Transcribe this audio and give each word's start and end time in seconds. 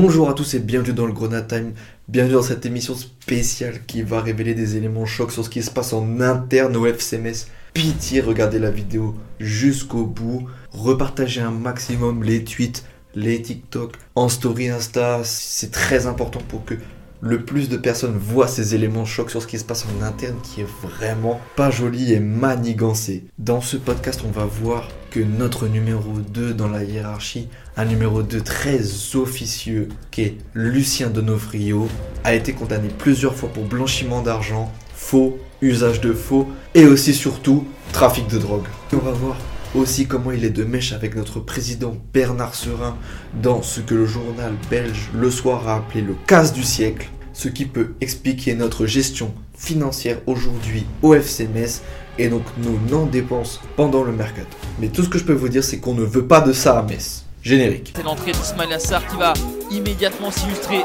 Bonjour 0.00 0.30
à 0.30 0.32
tous 0.32 0.54
et 0.54 0.60
bienvenue 0.60 0.92
dans 0.92 1.06
le 1.06 1.12
Grenade 1.12 1.48
Time. 1.48 1.72
Bienvenue 2.06 2.34
dans 2.34 2.42
cette 2.42 2.64
émission 2.64 2.94
spéciale 2.94 3.80
qui 3.84 4.02
va 4.02 4.20
révéler 4.20 4.54
des 4.54 4.76
éléments 4.76 5.06
chocs 5.06 5.32
sur 5.32 5.44
ce 5.44 5.50
qui 5.50 5.60
se 5.60 5.72
passe 5.72 5.92
en 5.92 6.20
interne 6.20 6.76
au 6.76 6.86
FCMS. 6.86 7.48
Pitié, 7.74 8.20
regardez 8.20 8.60
la 8.60 8.70
vidéo 8.70 9.16
jusqu'au 9.40 10.04
bout. 10.04 10.46
Repartagez 10.70 11.40
un 11.40 11.50
maximum 11.50 12.22
les 12.22 12.44
tweets, 12.44 12.84
les 13.16 13.42
TikTok, 13.42 13.96
en 14.14 14.28
story 14.28 14.68
Insta. 14.68 15.22
C'est 15.24 15.72
très 15.72 16.06
important 16.06 16.42
pour 16.48 16.64
que 16.64 16.74
le 17.20 17.44
plus 17.44 17.68
de 17.68 17.76
personnes 17.76 18.16
voient 18.16 18.46
ces 18.46 18.76
éléments 18.76 19.04
chocs 19.04 19.30
sur 19.30 19.42
ce 19.42 19.48
qui 19.48 19.58
se 19.58 19.64
passe 19.64 19.84
en 19.84 20.04
interne 20.04 20.36
qui 20.44 20.60
est 20.60 20.68
vraiment 20.80 21.40
pas 21.56 21.72
joli 21.72 22.12
et 22.12 22.20
manigancé. 22.20 23.24
Dans 23.38 23.60
ce 23.60 23.76
podcast, 23.76 24.22
on 24.24 24.30
va 24.30 24.44
voir 24.44 24.86
que 25.10 25.18
notre 25.18 25.66
numéro 25.66 26.20
2 26.32 26.54
dans 26.54 26.68
la 26.68 26.84
hiérarchie, 26.84 27.48
un 27.78 27.84
numéro 27.84 28.24
2 28.24 28.40
très 28.40 28.80
officieux, 29.14 29.88
qui 30.10 30.22
est 30.22 30.36
Lucien 30.52 31.10
Donofrio, 31.10 31.86
a 32.24 32.34
été 32.34 32.52
condamné 32.52 32.88
plusieurs 32.88 33.36
fois 33.36 33.48
pour 33.50 33.64
blanchiment 33.64 34.20
d'argent, 34.20 34.72
faux, 34.92 35.38
usage 35.62 36.00
de 36.00 36.12
faux 36.12 36.48
et 36.74 36.86
aussi 36.86 37.14
surtout 37.14 37.64
trafic 37.92 38.26
de 38.26 38.38
drogue. 38.38 38.66
On 38.92 38.96
va 38.96 39.12
voir 39.12 39.36
aussi 39.76 40.08
comment 40.08 40.32
il 40.32 40.44
est 40.44 40.50
de 40.50 40.64
mèche 40.64 40.92
avec 40.92 41.14
notre 41.14 41.38
président 41.38 41.96
Bernard 42.12 42.56
Serin 42.56 42.96
dans 43.40 43.62
ce 43.62 43.80
que 43.80 43.94
le 43.94 44.06
journal 44.06 44.54
belge 44.68 45.08
Le 45.14 45.30
Soir 45.30 45.68
a 45.68 45.76
appelé 45.76 46.00
le 46.00 46.16
casse 46.26 46.52
du 46.52 46.64
siècle, 46.64 47.08
ce 47.32 47.48
qui 47.48 47.64
peut 47.64 47.94
expliquer 48.00 48.56
notre 48.56 48.86
gestion 48.86 49.32
financière 49.56 50.18
aujourd'hui 50.26 50.84
au 51.02 51.14
FCMS 51.14 51.82
et 52.18 52.28
donc 52.28 52.42
nos 52.58 52.76
non-dépenses 52.90 53.60
pendant 53.76 54.02
le 54.02 54.10
mercato. 54.10 54.56
Mais 54.80 54.88
tout 54.88 55.04
ce 55.04 55.08
que 55.08 55.18
je 55.18 55.24
peux 55.24 55.32
vous 55.32 55.48
dire, 55.48 55.62
c'est 55.62 55.78
qu'on 55.78 55.94
ne 55.94 56.02
veut 56.02 56.26
pas 56.26 56.40
de 56.40 56.52
ça 56.52 56.76
à 56.76 56.82
Metz. 56.82 57.27
Générique. 57.42 57.92
C'est 57.96 58.02
l'entrée 58.02 58.32
d'Ismail 58.32 58.72
Assar 58.72 59.06
qui 59.06 59.16
va 59.16 59.32
immédiatement 59.70 60.30
s'illustrer. 60.30 60.84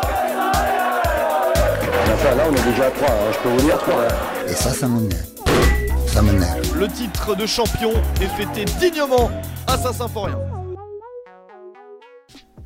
Là, 2.23 2.45
on 2.49 2.55
est 2.55 2.71
déjà 2.71 2.85
à 2.87 2.91
3, 2.91 3.09
je 3.33 3.37
peux 3.39 3.49
vous 3.49 3.61
dire 3.61 3.77
3. 3.77 4.07
Et 4.47 4.53
ça, 4.53 4.71
ça 4.71 4.87
m'énerve. 4.87 5.25
Ça 6.07 6.21
m'énerve. 6.21 6.79
Le 6.79 6.87
titre 6.87 7.35
de 7.35 7.45
champion 7.45 7.91
est 8.21 8.27
fêté 8.27 8.65
dignement 8.79 9.29
à 9.67 9.77
Saint-Symphorien. 9.77 10.39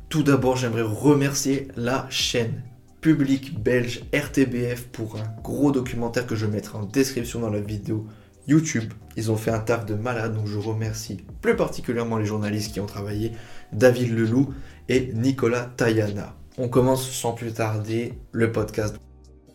Tout 0.08 0.22
d'abord, 0.22 0.56
j'aimerais 0.56 0.82
remercier 0.82 1.68
la 1.76 2.06
chaîne 2.08 2.62
publique 3.00 3.60
belge 3.60 4.02
RTBF 4.14 4.86
pour 4.92 5.16
un 5.16 5.42
gros 5.42 5.72
documentaire 5.72 6.26
que 6.26 6.36
je 6.36 6.46
mettrai 6.46 6.78
en 6.78 6.84
description 6.84 7.40
dans 7.40 7.50
la 7.50 7.60
vidéo 7.60 8.06
YouTube. 8.48 8.92
Ils 9.16 9.30
ont 9.30 9.36
fait 9.36 9.50
un 9.50 9.60
taf 9.60 9.86
de 9.86 9.94
malade, 9.94 10.34
donc 10.34 10.46
je 10.46 10.58
remercie 10.58 11.18
plus 11.42 11.56
particulièrement 11.56 12.18
les 12.18 12.24
journalistes 12.24 12.72
qui 12.72 12.80
ont 12.80 12.86
travaillé, 12.86 13.32
David 13.72 14.16
Leloup 14.16 14.52
et 14.88 15.12
Nicolas 15.14 15.70
Tayana. 15.76 16.34
On 16.56 16.68
commence 16.68 17.08
sans 17.08 17.32
plus 17.32 17.52
tarder 17.52 18.14
le 18.32 18.50
podcast. 18.50 18.96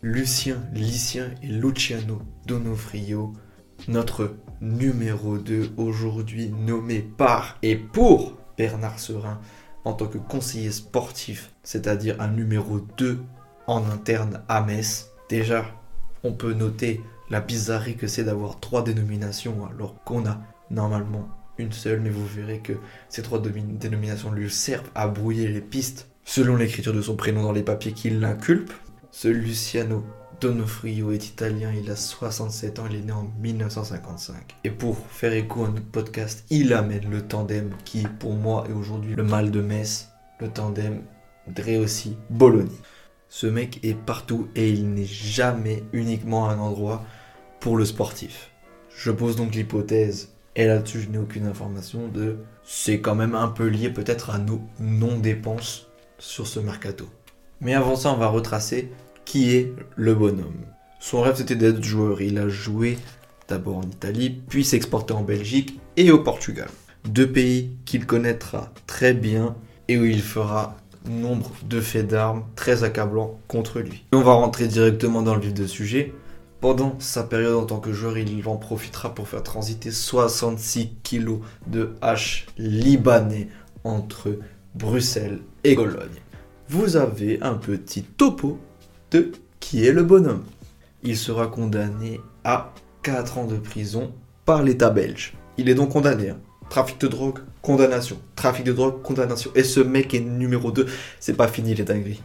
Lucien 0.02 0.62
Licien 0.74 1.30
et 1.42 1.46
Luciano 1.46 2.20
Donofrio, 2.46 3.32
notre 3.88 4.34
numéro 4.60 5.38
2 5.38 5.70
aujourd'hui 5.78 6.50
nommé 6.50 7.00
par 7.00 7.56
et 7.62 7.74
pour 7.76 8.36
Bernard 8.58 8.98
Serin 8.98 9.40
en 9.84 9.94
tant 9.94 10.06
que 10.06 10.18
conseiller 10.18 10.70
sportif, 10.72 11.52
c'est-à-dire 11.62 12.20
un 12.20 12.28
numéro 12.28 12.80
2 12.80 13.18
en 13.66 13.82
interne 13.90 14.42
à 14.48 14.62
Metz. 14.62 15.10
Déjà, 15.30 15.64
on 16.22 16.32
peut 16.32 16.52
noter 16.52 17.00
la 17.30 17.40
bizarrerie 17.40 17.96
que 17.96 18.06
c'est 18.06 18.24
d'avoir 18.24 18.60
trois 18.60 18.82
dénominations 18.82 19.66
alors 19.66 20.02
qu'on 20.04 20.26
a 20.26 20.40
normalement 20.70 21.28
une 21.58 21.72
seule, 21.72 22.00
mais 22.00 22.10
vous 22.10 22.26
verrez 22.26 22.58
que 22.58 22.74
ces 23.08 23.22
trois 23.22 23.40
dénominations 23.40 24.32
lui 24.32 24.50
servent 24.50 24.90
à 24.94 25.06
brouiller 25.06 25.48
les 25.48 25.60
pistes 25.60 26.08
selon 26.24 26.56
l'écriture 26.56 26.92
de 26.92 27.02
son 27.02 27.16
prénom 27.16 27.42
dans 27.42 27.52
les 27.52 27.62
papiers 27.62 27.92
qui 27.92 28.10
l'inculpent. 28.10 28.72
Ce 29.10 29.28
Luciano 29.28 30.04
Donofrio 30.40 31.12
est 31.12 31.28
italien, 31.28 31.72
il 31.72 31.90
a 31.90 31.96
67 31.96 32.78
ans, 32.78 32.84
il 32.90 32.96
est 32.96 33.02
né 33.02 33.12
en 33.12 33.30
1955. 33.40 34.56
Et 34.64 34.70
pour 34.70 34.98
faire 35.08 35.32
écho 35.32 35.64
à 35.64 35.68
notre 35.68 35.86
podcast, 35.86 36.44
il 36.50 36.72
amène 36.72 37.08
le 37.08 37.22
tandem 37.22 37.70
qui, 37.84 38.02
pour 38.18 38.34
moi, 38.34 38.64
est 38.68 38.72
aujourd'hui 38.72 39.14
le 39.14 39.22
mal 39.22 39.50
de 39.50 39.60
Metz, 39.60 40.10
le 40.40 40.48
tandem 40.48 41.02
Dreossi 41.46 42.16
Bologna. 42.30 42.70
Ce 43.28 43.46
mec 43.46 43.80
est 43.82 43.94
partout 43.94 44.48
et 44.54 44.70
il 44.70 44.92
n'est 44.94 45.04
jamais 45.04 45.82
uniquement 45.92 46.48
à 46.48 46.52
un 46.52 46.58
endroit 46.58 47.04
pour 47.60 47.76
le 47.76 47.84
sportif. 47.84 48.50
Je 48.96 49.10
pose 49.10 49.36
donc 49.36 49.54
l'hypothèse, 49.54 50.34
et 50.56 50.66
là-dessus 50.66 51.00
je 51.00 51.08
n'ai 51.08 51.18
aucune 51.18 51.46
information, 51.46 52.08
de 52.08 52.38
c'est 52.62 53.00
quand 53.00 53.14
même 53.14 53.34
un 53.34 53.48
peu 53.48 53.66
lié 53.66 53.90
peut-être 53.90 54.30
à 54.30 54.38
nos 54.38 54.60
non-dépenses 54.78 55.88
sur 56.18 56.46
ce 56.46 56.60
mercato. 56.60 57.08
Mais 57.60 57.74
avant 57.74 57.96
ça, 57.96 58.12
on 58.12 58.16
va 58.16 58.28
retracer 58.28 58.92
qui 59.24 59.54
est 59.54 59.72
le 59.96 60.14
bonhomme. 60.14 60.64
Son 61.00 61.20
rêve 61.20 61.36
c'était 61.36 61.56
d'être 61.56 61.82
joueur. 61.82 62.22
Il 62.22 62.38
a 62.38 62.48
joué 62.48 62.98
d'abord 63.48 63.78
en 63.78 63.82
Italie, 63.82 64.42
puis 64.48 64.64
s'exporté 64.64 65.12
en 65.12 65.22
Belgique 65.22 65.80
et 65.96 66.10
au 66.10 66.18
Portugal. 66.20 66.68
Deux 67.04 67.30
pays 67.30 67.76
qu'il 67.84 68.06
connaîtra 68.06 68.72
très 68.86 69.12
bien 69.12 69.56
et 69.88 69.98
où 69.98 70.04
il 70.04 70.22
fera 70.22 70.76
nombre 71.08 71.50
de 71.68 71.80
faits 71.80 72.06
d'armes 72.06 72.44
très 72.56 72.84
accablants 72.84 73.38
contre 73.48 73.80
lui. 73.80 74.04
on 74.12 74.22
va 74.22 74.32
rentrer 74.32 74.66
directement 74.66 75.22
dans 75.22 75.34
le 75.34 75.40
vif 75.40 75.54
du 75.54 75.68
sujet. 75.68 76.12
Pendant 76.60 76.96
sa 76.98 77.24
période 77.24 77.56
en 77.56 77.66
tant 77.66 77.78
que 77.78 77.92
joueur, 77.92 78.16
il 78.16 78.48
en 78.48 78.56
profitera 78.56 79.14
pour 79.14 79.28
faire 79.28 79.42
transiter 79.42 79.90
66 79.90 80.94
kilos 81.02 81.40
de 81.66 81.94
hache 82.00 82.46
libanais 82.56 83.48
entre 83.84 84.38
Bruxelles 84.74 85.40
et 85.62 85.74
Cologne. 85.74 86.22
Vous 86.70 86.96
avez 86.96 87.38
un 87.42 87.54
petit 87.54 88.02
topo 88.02 88.58
de 89.10 89.32
qui 89.60 89.86
est 89.86 89.92
le 89.92 90.02
bonhomme. 90.02 90.44
Il 91.02 91.18
sera 91.18 91.48
condamné 91.48 92.20
à 92.44 92.72
4 93.02 93.38
ans 93.38 93.46
de 93.46 93.56
prison 93.56 94.12
par 94.46 94.62
l'État 94.62 94.88
belge. 94.88 95.34
Il 95.58 95.68
est 95.68 95.74
donc 95.74 95.90
condamné. 95.90 96.32
Trafic 96.70 97.00
de 97.00 97.08
drogue, 97.08 97.38
condamnation. 97.62 98.18
Trafic 98.36 98.64
de 98.64 98.72
drogue, 98.72 99.02
condamnation. 99.02 99.50
Et 99.54 99.64
ce 99.64 99.80
mec 99.80 100.14
est 100.14 100.20
numéro 100.20 100.70
2. 100.70 100.86
C'est 101.20 101.36
pas 101.36 101.48
fini 101.48 101.74
les 101.74 101.84
dingueries. 101.84 102.22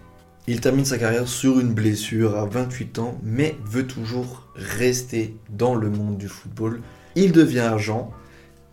Il 0.48 0.62
termine 0.62 0.86
sa 0.86 0.98
carrière 0.98 1.28
sur 1.28 1.60
une 1.60 1.74
blessure 1.74 2.36
à 2.36 2.46
28 2.46 3.00
ans, 3.00 3.20
mais 3.24 3.56
veut 3.66 3.86
toujours 3.86 4.48
rester 4.56 5.36
dans 5.50 5.76
le 5.76 5.90
monde 5.90 6.18
du 6.18 6.28
football. 6.28 6.82
Il 7.16 7.32
devient 7.32 7.60
agent 7.60 8.12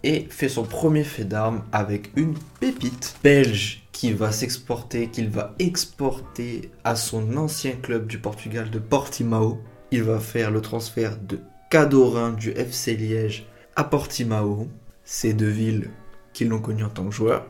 et 0.02 0.26
fait 0.30 0.48
son 0.48 0.62
premier 0.62 1.04
fait 1.04 1.24
d'armes 1.24 1.64
avec 1.72 2.12
une 2.16 2.34
pépite 2.60 3.16
belge 3.22 3.82
qui 3.92 4.12
va 4.12 4.32
s'exporter, 4.32 5.08
qu'il 5.08 5.28
va 5.28 5.54
exporter 5.58 6.70
à 6.84 6.96
son 6.96 7.36
ancien 7.36 7.72
club 7.72 8.06
du 8.06 8.18
Portugal 8.18 8.70
de 8.70 8.78
Portimao. 8.78 9.58
Il 9.90 10.02
va 10.02 10.18
faire 10.18 10.50
le 10.50 10.60
transfert 10.60 11.16
de 11.18 11.40
Cadorin 11.70 12.32
du 12.32 12.50
FC 12.50 12.94
Liège 12.96 13.46
à 13.74 13.84
Portimao, 13.84 14.68
ces 15.06 15.32
deux 15.32 15.48
villes 15.48 15.90
qui 16.34 16.44
l'ont 16.44 16.60
connu 16.60 16.84
en 16.84 16.90
tant 16.90 17.06
que 17.06 17.14
joueur. 17.14 17.46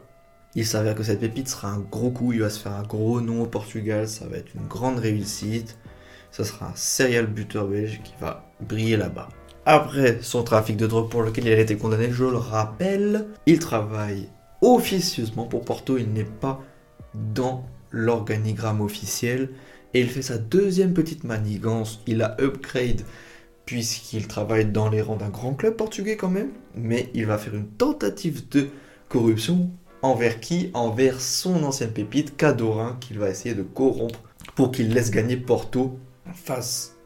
Il 0.54 0.64
s'avère 0.64 0.94
que 0.94 1.02
cette 1.02 1.20
pépite 1.20 1.48
sera 1.48 1.68
un 1.68 1.80
gros 1.80 2.10
coup, 2.10 2.32
il 2.32 2.40
va 2.40 2.50
se 2.50 2.60
faire 2.60 2.72
un 2.72 2.82
gros 2.82 3.20
nom 3.20 3.42
au 3.42 3.46
Portugal, 3.46 4.06
ça 4.06 4.26
va 4.26 4.36
être 4.36 4.54
une 4.54 4.68
grande 4.68 4.98
réussite. 4.98 5.78
Ça 6.30 6.44
sera 6.44 6.68
un 6.68 6.76
serial 6.76 7.26
buteur 7.26 7.66
belge 7.66 8.00
qui 8.04 8.12
va 8.20 8.48
briller 8.60 8.96
là-bas. 8.96 9.28
Après 9.64 10.18
son 10.20 10.44
trafic 10.44 10.76
de 10.76 10.86
drogue 10.86 11.10
pour 11.10 11.22
lequel 11.22 11.46
il 11.46 11.52
a 11.52 11.58
été 11.58 11.76
condamné, 11.76 12.10
je 12.12 12.24
le 12.24 12.36
rappelle, 12.36 13.26
il 13.46 13.58
travaille 13.58 14.28
officieusement 14.60 15.46
pour 15.46 15.64
Porto, 15.64 15.98
il 15.98 16.12
n'est 16.12 16.24
pas 16.24 16.62
dans 17.14 17.66
l'organigramme 17.90 18.80
officiel 18.80 19.50
et 19.94 20.00
il 20.00 20.08
fait 20.08 20.22
sa 20.22 20.38
deuxième 20.38 20.92
petite 20.92 21.24
manigance, 21.24 22.02
il 22.06 22.22
a 22.22 22.36
upgrade 22.38 23.02
puisqu'il 23.64 24.28
travaille 24.28 24.66
dans 24.66 24.88
les 24.88 25.02
rangs 25.02 25.16
d'un 25.16 25.28
grand 25.28 25.54
club 25.54 25.74
portugais 25.74 26.16
quand 26.16 26.30
même, 26.30 26.50
mais 26.76 27.10
il 27.14 27.26
va 27.26 27.38
faire 27.38 27.54
une 27.54 27.68
tentative 27.68 28.48
de 28.48 28.68
corruption 29.08 29.70
envers 30.02 30.40
qui? 30.40 30.70
Envers 30.74 31.20
son 31.20 31.62
ancienne 31.64 31.92
pépite, 31.92 32.36
Cadorin, 32.36 32.96
qu'il 33.00 33.18
va 33.18 33.30
essayer 33.30 33.54
de 33.54 33.62
corrompre 33.62 34.20
pour 34.54 34.70
qu'il 34.70 34.92
laisse 34.92 35.10
gagner 35.10 35.36
Porto 35.36 35.98
face 36.34 36.96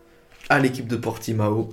à 0.49 0.59
l'équipe 0.59 0.89
de 0.89 0.97
Portimao. 0.97 1.71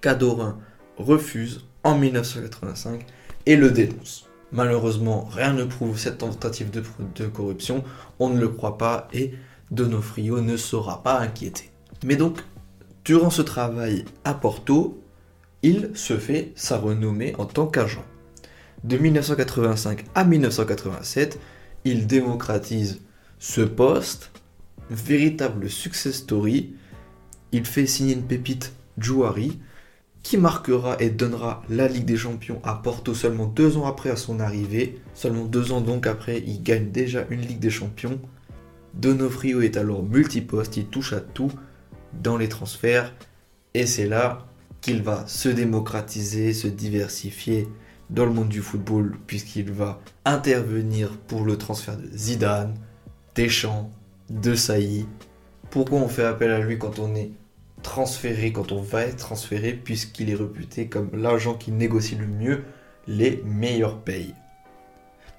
Cadorin 0.00 0.58
refuse 0.96 1.64
en 1.84 1.96
1985 1.96 3.04
et 3.46 3.56
le 3.56 3.70
dénonce. 3.70 4.28
Malheureusement, 4.52 5.28
rien 5.30 5.52
ne 5.52 5.64
prouve 5.64 5.98
cette 5.98 6.18
tentative 6.18 6.70
de, 6.70 7.26
corruption, 7.26 7.84
on 8.18 8.30
ne 8.30 8.40
le 8.40 8.48
croit 8.48 8.78
pas 8.78 9.08
et 9.12 9.32
Donofrio 9.70 10.40
ne 10.40 10.56
sera 10.56 11.02
pas 11.02 11.20
inquiété. 11.20 11.70
Mais 12.04 12.16
donc, 12.16 12.40
durant 13.04 13.30
ce 13.30 13.42
travail 13.42 14.04
à 14.24 14.34
Porto, 14.34 15.00
il 15.62 15.90
se 15.94 16.16
fait 16.16 16.52
sa 16.54 16.78
renommée 16.78 17.34
en 17.38 17.46
tant 17.46 17.66
qu'agent. 17.66 18.04
De 18.84 18.96
1985 18.96 20.04
à 20.14 20.24
1987, 20.24 21.38
il 21.84 22.06
démocratise 22.06 23.00
ce 23.38 23.60
poste, 23.60 24.30
véritable 24.90 25.68
success 25.68 26.14
story. 26.14 26.74
Il 27.52 27.66
fait 27.66 27.86
signer 27.86 28.14
une 28.14 28.22
pépite 28.22 28.72
Jouari, 28.98 29.58
qui 30.22 30.36
marquera 30.36 30.96
et 31.00 31.10
donnera 31.10 31.62
la 31.68 31.88
Ligue 31.88 32.04
des 32.04 32.16
Champions 32.16 32.60
à 32.62 32.74
Porto 32.74 33.14
seulement 33.14 33.46
deux 33.46 33.76
ans 33.76 33.86
après 33.86 34.14
son 34.16 34.40
arrivée. 34.40 35.00
Seulement 35.14 35.44
deux 35.44 35.72
ans 35.72 35.80
donc 35.80 36.06
après, 36.06 36.42
il 36.46 36.62
gagne 36.62 36.90
déjà 36.90 37.26
une 37.30 37.40
Ligue 37.40 37.60
des 37.60 37.70
Champions. 37.70 38.20
Donofrio 38.94 39.60
est 39.60 39.76
alors 39.76 40.02
multiposte, 40.02 40.76
il 40.76 40.86
touche 40.86 41.12
à 41.12 41.20
tout 41.20 41.52
dans 42.12 42.36
les 42.36 42.48
transferts 42.48 43.14
et 43.72 43.86
c'est 43.86 44.06
là 44.06 44.46
qu'il 44.80 45.02
va 45.02 45.26
se 45.26 45.48
démocratiser, 45.48 46.52
se 46.52 46.68
diversifier 46.68 47.68
dans 48.08 48.24
le 48.24 48.32
monde 48.32 48.48
du 48.48 48.60
football 48.60 49.16
puisqu'il 49.26 49.70
va 49.70 50.00
intervenir 50.24 51.16
pour 51.28 51.44
le 51.44 51.56
transfert 51.56 51.96
de 51.96 52.08
Zidane, 52.16 52.74
Deschamps, 53.34 53.90
De 54.28 54.54
Sailly. 54.54 55.06
Pourquoi 55.70 56.00
on 56.00 56.08
fait 56.08 56.24
appel 56.24 56.50
à 56.50 56.60
lui 56.60 56.78
quand 56.78 56.98
on 56.98 57.14
est 57.14 57.30
transféré, 57.82 58.52
quand 58.52 58.72
on 58.72 58.82
va 58.82 59.02
être 59.02 59.16
transféré 59.16 59.72
puisqu'il 59.72 60.30
est 60.30 60.34
réputé 60.34 60.88
comme 60.88 61.10
l'agent 61.14 61.54
qui 61.54 61.70
négocie 61.70 62.16
le 62.16 62.26
mieux 62.26 62.64
les 63.06 63.42
meilleures 63.44 64.00
payes? 64.00 64.34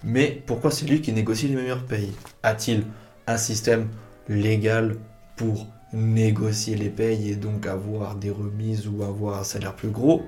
Mais 0.04 0.42
pourquoi 0.46 0.72
c'est 0.72 0.88
lui 0.88 1.02
qui 1.02 1.12
négocie 1.12 1.48
les 1.48 1.56
meilleures 1.56 1.86
payes? 1.86 2.14
A-t-il 2.44 2.86
un 3.28 3.38
système 3.38 3.90
légal 4.28 4.98
pour 5.36 5.68
négocier 5.94 6.76
les 6.76 6.90
payes 6.90 7.32
et 7.32 7.36
donc 7.36 7.68
avoir 7.68 8.16
des 8.16 8.30
remises 8.30 8.88
ou 8.88 9.04
avoir 9.04 9.40
un 9.40 9.44
salaire 9.44 9.76
plus 9.76 9.90
gros 9.90 10.24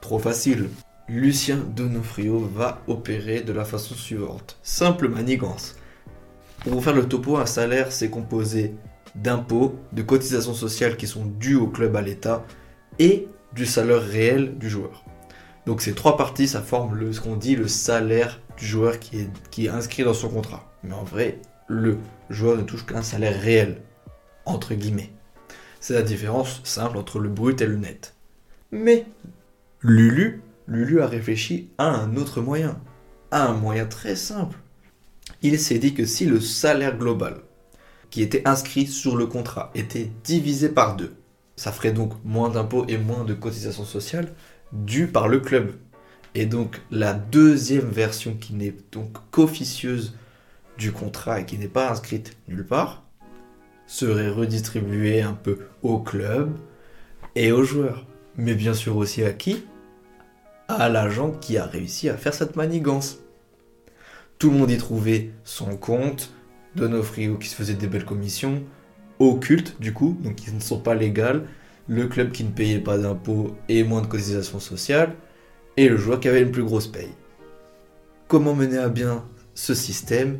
Trop 0.00 0.18
facile. 0.18 0.68
Lucien 1.08 1.56
Donofrio 1.56 2.38
va 2.38 2.82
opérer 2.86 3.40
de 3.40 3.52
la 3.52 3.64
façon 3.64 3.94
suivante. 3.94 4.58
Simple 4.62 5.08
manigance. 5.08 5.76
Pour 6.60 6.74
vous 6.74 6.80
faire 6.80 6.94
le 6.94 7.06
topo, 7.06 7.36
un 7.36 7.46
salaire 7.46 7.92
c'est 7.92 8.10
composé 8.10 8.74
d'impôts, 9.14 9.76
de 9.92 10.02
cotisations 10.02 10.54
sociales 10.54 10.96
qui 10.96 11.06
sont 11.06 11.24
dues 11.24 11.56
au 11.56 11.66
club 11.66 11.96
à 11.96 12.00
l'État 12.00 12.44
et 12.98 13.28
du 13.54 13.66
salaire 13.66 14.02
réel 14.02 14.56
du 14.58 14.70
joueur. 14.70 15.04
Donc 15.66 15.82
ces 15.82 15.94
trois 15.94 16.16
parties, 16.16 16.48
ça 16.48 16.62
forme 16.62 17.12
ce 17.12 17.20
qu'on 17.20 17.36
dit 17.36 17.56
le 17.56 17.68
salaire 17.68 18.40
du 18.56 18.66
joueur 18.66 18.98
qui 18.98 19.28
est 19.58 19.68
inscrit 19.68 20.04
dans 20.04 20.14
son 20.14 20.28
contrat. 20.28 20.72
Mais 20.82 20.94
en 20.94 21.04
vrai, 21.04 21.40
le 21.68 21.98
joueur 22.30 22.56
ne 22.56 22.62
touche 22.62 22.86
qu'un 22.86 23.02
salaire 23.02 23.40
réel, 23.40 23.82
entre 24.50 24.74
guillemets. 24.74 25.12
C'est 25.80 25.94
la 25.94 26.02
différence 26.02 26.60
simple 26.64 26.98
entre 26.98 27.18
le 27.18 27.28
brut 27.28 27.60
et 27.60 27.66
le 27.66 27.76
net. 27.76 28.14
Mais 28.70 29.06
Lulu, 29.80 30.42
Lulu 30.68 31.00
a 31.00 31.06
réfléchi 31.06 31.70
à 31.78 31.86
un 31.86 32.16
autre 32.16 32.40
moyen, 32.40 32.80
à 33.30 33.46
un 33.46 33.54
moyen 33.54 33.86
très 33.86 34.14
simple. 34.14 34.58
Il 35.42 35.58
s'est 35.58 35.78
dit 35.78 35.94
que 35.94 36.04
si 36.04 36.26
le 36.26 36.40
salaire 36.40 36.98
global 36.98 37.40
qui 38.10 38.22
était 38.22 38.46
inscrit 38.46 38.86
sur 38.86 39.16
le 39.16 39.26
contrat 39.26 39.70
était 39.74 40.10
divisé 40.24 40.68
par 40.68 40.96
deux, 40.96 41.14
ça 41.56 41.72
ferait 41.72 41.92
donc 41.92 42.12
moins 42.24 42.50
d'impôts 42.50 42.84
et 42.88 42.98
moins 42.98 43.24
de 43.24 43.34
cotisations 43.34 43.84
sociales, 43.84 44.32
due 44.72 45.06
par 45.06 45.28
le 45.28 45.40
club. 45.40 45.72
Et 46.34 46.46
donc 46.46 46.80
la 46.90 47.14
deuxième 47.14 47.88
version 47.90 48.34
qui 48.34 48.54
n'est 48.54 48.74
donc 48.92 49.16
qu'officieuse 49.30 50.16
du 50.78 50.92
contrat 50.92 51.40
et 51.40 51.46
qui 51.46 51.58
n'est 51.58 51.68
pas 51.68 51.90
inscrite 51.90 52.36
nulle 52.48 52.66
part 52.66 53.04
serait 53.90 54.30
redistribuée 54.30 55.20
un 55.20 55.32
peu 55.32 55.58
au 55.82 55.98
club 55.98 56.52
et 57.34 57.50
aux 57.50 57.64
joueurs. 57.64 58.06
Mais 58.36 58.54
bien 58.54 58.72
sûr 58.72 58.96
aussi 58.96 59.24
à 59.24 59.32
qui? 59.32 59.64
À 60.68 60.88
l'agent 60.88 61.32
qui 61.32 61.58
a 61.58 61.66
réussi 61.66 62.08
à 62.08 62.16
faire 62.16 62.32
cette 62.32 62.54
manigance. 62.54 63.18
Tout 64.38 64.52
le 64.52 64.58
monde 64.58 64.70
y 64.70 64.76
trouvait 64.76 65.32
son 65.42 65.76
compte, 65.76 66.32
Donofrio 66.76 67.36
qui 67.36 67.48
se 67.48 67.56
faisait 67.56 67.74
des 67.74 67.88
belles 67.88 68.04
commissions, 68.04 68.62
occultes 69.18 69.74
du 69.80 69.92
coup, 69.92 70.16
donc 70.22 70.36
qui 70.36 70.52
ne 70.52 70.60
sont 70.60 70.78
pas 70.78 70.94
légales, 70.94 71.42
le 71.88 72.06
club 72.06 72.30
qui 72.30 72.44
ne 72.44 72.52
payait 72.52 72.78
pas 72.78 72.96
d'impôts 72.96 73.56
et 73.68 73.82
moins 73.82 74.02
de 74.02 74.06
cotisations 74.06 74.60
sociales, 74.60 75.16
et 75.76 75.88
le 75.88 75.96
joueur 75.96 76.20
qui 76.20 76.28
avait 76.28 76.42
une 76.42 76.52
plus 76.52 76.64
grosse 76.64 76.86
paye. 76.86 77.10
Comment 78.28 78.54
mener 78.54 78.78
à 78.78 78.88
bien 78.88 79.24
ce 79.54 79.74
système? 79.74 80.38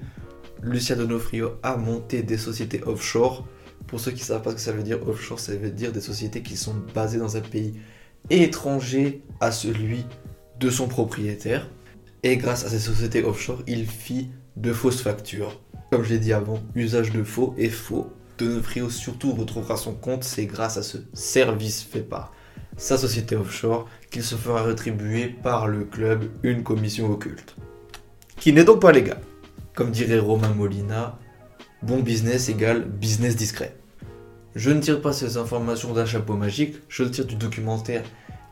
Lucien 0.62 0.96
Donofrio 0.96 1.52
a 1.62 1.76
monté 1.76 2.22
des 2.22 2.38
sociétés 2.38 2.82
offshore. 2.84 3.46
Pour 3.86 3.98
ceux 3.98 4.10
qui 4.10 4.20
ne 4.20 4.26
savent 4.26 4.42
pas 4.42 4.50
ce 4.50 4.56
que 4.56 4.60
ça 4.60 4.72
veut 4.72 4.82
dire 4.82 5.06
offshore, 5.08 5.40
ça 5.40 5.54
veut 5.54 5.70
dire 5.70 5.92
des 5.92 6.00
sociétés 6.00 6.42
qui 6.42 6.56
sont 6.56 6.74
basées 6.94 7.18
dans 7.18 7.36
un 7.36 7.40
pays 7.40 7.74
étranger 8.28 9.22
à 9.40 9.50
celui 9.50 10.04
de 10.58 10.70
son 10.70 10.86
propriétaire. 10.86 11.68
Et 12.22 12.36
grâce 12.36 12.64
à 12.64 12.68
ces 12.68 12.78
sociétés 12.78 13.24
offshore, 13.24 13.62
il 13.66 13.86
fit 13.86 14.30
de 14.56 14.72
fausses 14.72 15.00
factures. 15.00 15.60
Comme 15.90 16.04
je 16.04 16.10
l'ai 16.10 16.18
dit 16.18 16.32
avant, 16.32 16.62
usage 16.74 17.10
de 17.10 17.24
faux 17.24 17.54
et 17.56 17.68
faux 17.68 18.12
Donofrio 18.38 18.88
surtout 18.88 19.32
retrouvera 19.32 19.76
son 19.76 19.92
compte, 19.92 20.24
c'est 20.24 20.46
grâce 20.46 20.76
à 20.76 20.82
ce 20.82 20.98
service 21.12 21.82
fait 21.82 22.00
par 22.00 22.32
sa 22.76 22.96
société 22.96 23.36
offshore 23.36 23.86
qu'il 24.10 24.22
se 24.22 24.34
fera 24.34 24.62
rétribuer 24.62 25.26
par 25.28 25.68
le 25.68 25.84
club 25.84 26.30
une 26.42 26.62
commission 26.62 27.10
occulte. 27.10 27.54
Qui 28.36 28.52
n'est 28.52 28.64
donc 28.64 28.80
pas 28.80 28.92
légale. 28.92 29.20
Comme 29.80 29.92
dirait 29.92 30.18
Romain 30.18 30.52
Molina, 30.52 31.18
bon 31.82 32.00
business 32.00 32.50
égale 32.50 32.84
business 32.84 33.34
discret. 33.34 33.74
Je 34.54 34.70
ne 34.70 34.78
tire 34.78 35.00
pas 35.00 35.14
ces 35.14 35.38
informations 35.38 35.94
d'un 35.94 36.04
chapeau 36.04 36.34
magique, 36.34 36.74
je 36.90 37.02
le 37.02 37.10
tire 37.10 37.24
du 37.24 37.34
documentaire 37.34 38.02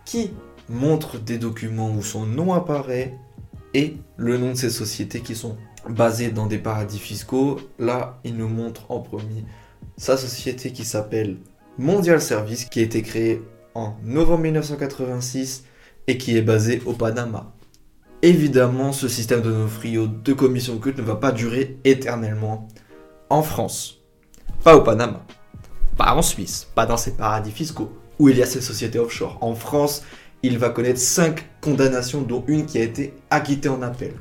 qui 0.06 0.30
montre 0.70 1.18
des 1.18 1.36
documents 1.36 1.90
où 1.90 2.02
son 2.02 2.24
nom 2.24 2.54
apparaît 2.54 3.14
et 3.74 3.98
le 4.16 4.38
nom 4.38 4.52
de 4.52 4.56
ces 4.56 4.70
sociétés 4.70 5.20
qui 5.20 5.36
sont 5.36 5.58
basées 5.86 6.30
dans 6.30 6.46
des 6.46 6.56
paradis 6.56 6.98
fiscaux. 6.98 7.60
Là, 7.78 8.18
il 8.24 8.34
nous 8.34 8.48
montre 8.48 8.90
en 8.90 9.00
premier 9.00 9.44
sa 9.98 10.16
société 10.16 10.72
qui 10.72 10.86
s'appelle 10.86 11.36
Mondial 11.76 12.22
Service, 12.22 12.64
qui 12.64 12.80
a 12.80 12.84
été 12.84 13.02
créée 13.02 13.42
en 13.74 13.96
novembre 14.02 14.44
1986 14.44 15.64
et 16.06 16.16
qui 16.16 16.38
est 16.38 16.42
basée 16.42 16.80
au 16.86 16.94
Panama. 16.94 17.52
Évidemment, 18.22 18.92
ce 18.92 19.06
système 19.06 19.42
de 19.42 19.52
nos 19.52 20.06
de 20.06 20.32
commission 20.32 20.74
occulte 20.74 20.98
ne 20.98 21.04
va 21.04 21.14
pas 21.14 21.30
durer 21.30 21.78
éternellement 21.84 22.66
en 23.30 23.42
France. 23.42 24.00
Pas 24.64 24.76
au 24.76 24.82
Panama, 24.82 25.24
pas 25.96 26.14
en 26.14 26.22
Suisse, 26.22 26.66
pas 26.74 26.84
dans 26.84 26.96
ces 26.96 27.12
paradis 27.12 27.52
fiscaux 27.52 27.92
où 28.18 28.28
il 28.28 28.36
y 28.36 28.42
a 28.42 28.46
ces 28.46 28.60
sociétés 28.60 28.98
offshore. 28.98 29.38
En 29.40 29.54
France, 29.54 30.02
il 30.42 30.58
va 30.58 30.70
connaître 30.70 30.98
5 30.98 31.46
condamnations, 31.60 32.22
dont 32.22 32.42
une 32.48 32.66
qui 32.66 32.78
a 32.78 32.82
été 32.82 33.14
acquittée 33.30 33.68
en 33.68 33.82
appel. 33.82 34.14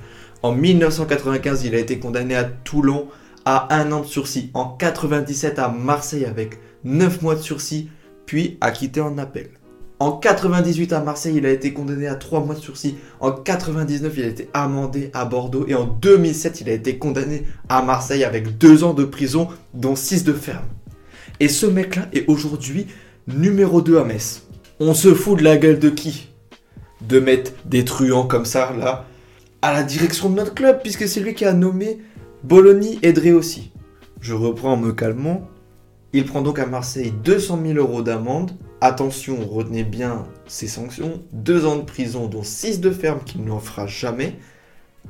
En 0.43 0.51
1995, 0.51 1.65
il 1.65 1.73
a 1.73 1.79
été 1.79 1.97
condamné 1.97 2.35
à 2.35 2.43
Toulon 2.43 3.07
à 3.45 3.73
un 3.75 3.91
an 3.91 4.01
de 4.01 4.05
sursis, 4.05 4.51
en 4.53 4.65
97 4.65 5.57
à 5.57 5.69
Marseille 5.69 6.25
avec 6.25 6.59
9 6.83 7.23
mois 7.23 7.35
de 7.35 7.41
sursis, 7.41 7.89
puis 8.27 8.57
acquitté 8.61 9.01
en 9.01 9.17
appel. 9.17 9.49
En 9.99 10.11
98 10.11 10.93
à 10.93 11.01
Marseille, 11.01 11.35
il 11.37 11.45
a 11.47 11.51
été 11.51 11.73
condamné 11.73 12.07
à 12.07 12.13
3 12.13 12.41
mois 12.41 12.53
de 12.53 12.59
sursis. 12.59 12.95
En 13.19 13.31
99, 13.31 14.13
il 14.17 14.23
a 14.23 14.27
été 14.27 14.49
amendé 14.53 15.09
à 15.13 15.25
Bordeaux. 15.25 15.65
Et 15.67 15.73
en 15.73 15.85
2007, 15.85 16.61
il 16.61 16.69
a 16.69 16.73
été 16.73 16.99
condamné 16.99 17.45
à 17.67 17.81
Marseille 17.81 18.23
avec 18.23 18.59
2 18.59 18.83
ans 18.83 18.93
de 18.93 19.05
prison, 19.05 19.47
dont 19.73 19.95
6 19.95 20.23
de 20.23 20.33
ferme. 20.33 20.65
Et 21.39 21.47
ce 21.47 21.65
mec-là 21.65 22.07
est 22.13 22.29
aujourd'hui 22.29 22.85
numéro 23.27 23.81
2 23.81 23.97
à 23.97 24.03
Metz. 24.03 24.43
On 24.79 24.93
se 24.93 25.15
fout 25.15 25.39
de 25.39 25.43
la 25.43 25.57
gueule 25.57 25.79
de 25.79 25.89
qui? 25.89 26.29
De 27.01 27.19
mettre 27.19 27.51
des 27.65 27.83
truands 27.83 28.27
comme 28.27 28.45
ça, 28.45 28.73
là, 28.77 29.05
à 29.63 29.73
la 29.73 29.81
direction 29.81 30.29
de 30.29 30.35
notre 30.35 30.53
club, 30.53 30.81
puisque 30.83 31.07
c'est 31.07 31.21
lui 31.21 31.33
qui 31.33 31.45
a 31.45 31.53
nommé 31.53 31.99
Bologna 32.43 32.89
aiderait 33.01 33.31
aussi. 33.31 33.71
Je 34.21 34.35
reprends 34.35 34.73
en 34.73 34.77
me 34.77 34.91
calmant. 34.91 35.47
Il 36.13 36.25
prend 36.25 36.41
donc 36.41 36.59
à 36.59 36.65
Marseille 36.65 37.13
200 37.23 37.59
000 37.65 37.77
euros 37.77 38.01
d'amende. 38.01 38.51
Attention, 38.79 39.37
retenez 39.45 39.83
bien 39.83 40.25
ces 40.47 40.67
sanctions. 40.67 41.21
Deux 41.33 41.65
ans 41.65 41.77
de 41.77 41.81
prison, 41.81 42.27
dont 42.27 42.43
6 42.43 42.79
de 42.79 42.91
ferme 42.91 43.19
qu'il 43.25 43.43
n'en 43.43 43.59
fera 43.59 43.87
jamais. 43.87 44.35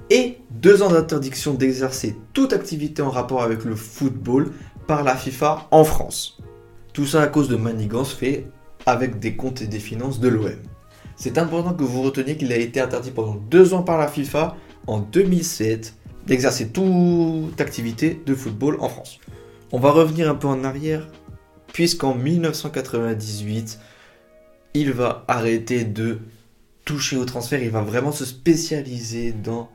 Et 0.10 0.38
deux 0.51 0.82
ans 0.82 0.89
d'interdiction 0.89 1.54
d'exercer 1.54 2.16
toute 2.34 2.54
activité 2.54 3.01
en 3.01 3.10
rapport 3.10 3.44
avec 3.44 3.63
le 3.63 3.75
football 3.75 4.51
par 4.88 5.04
la 5.04 5.16
FIFA 5.16 5.68
en 5.72 5.84
France. 5.84 6.38
Tout 6.94 7.06
ça 7.06 7.22
à 7.22 7.27
cause 7.27 7.50
de 7.50 7.58
manigances 7.58 8.13
fait 8.13 8.48
avec 8.86 9.20
des 9.20 9.36
comptes 9.36 9.62
et 9.62 9.68
des 9.68 9.80
finances 9.80 10.20
de 10.20 10.30
l'OM. 10.30 10.56
C'est 11.16 11.38
important 11.38 11.74
que 11.74 11.84
vous 11.84 12.01
reteniez 12.04 12.38
qu'il 12.38 12.54
a 12.54 12.58
été 12.58 12.80
interdit 12.80 13.12
pendant 13.12 13.36
deux 13.36 13.74
ans 13.74 13.84
par 13.84 13.98
la 13.98 14.08
FIFA 14.08 14.56
en 14.88 15.00
2007 15.00 15.94
d'exercer 16.25 16.70
toute 16.70 17.60
activité 17.60 18.22
de 18.25 18.36
football 18.36 18.77
en 18.80 18.89
France. 18.89 19.20
On 19.74 19.79
va 19.79 19.91
revenir 19.91 20.29
un 20.29 20.36
peu 20.36 20.47
en 20.47 20.63
arrière, 20.63 21.09
puisqu'en 21.74 22.15
1998, 22.15 23.79
il 24.74 24.93
va 24.93 25.25
arrêter 25.27 25.83
de 25.83 26.19
toucher 26.86 27.17
au 27.17 27.25
transfert, 27.25 27.62
il 27.62 27.69
va 27.69 27.81
vraiment 27.81 28.13
se 28.13 28.24
spécialiser 28.24 29.33
dans 29.33 29.69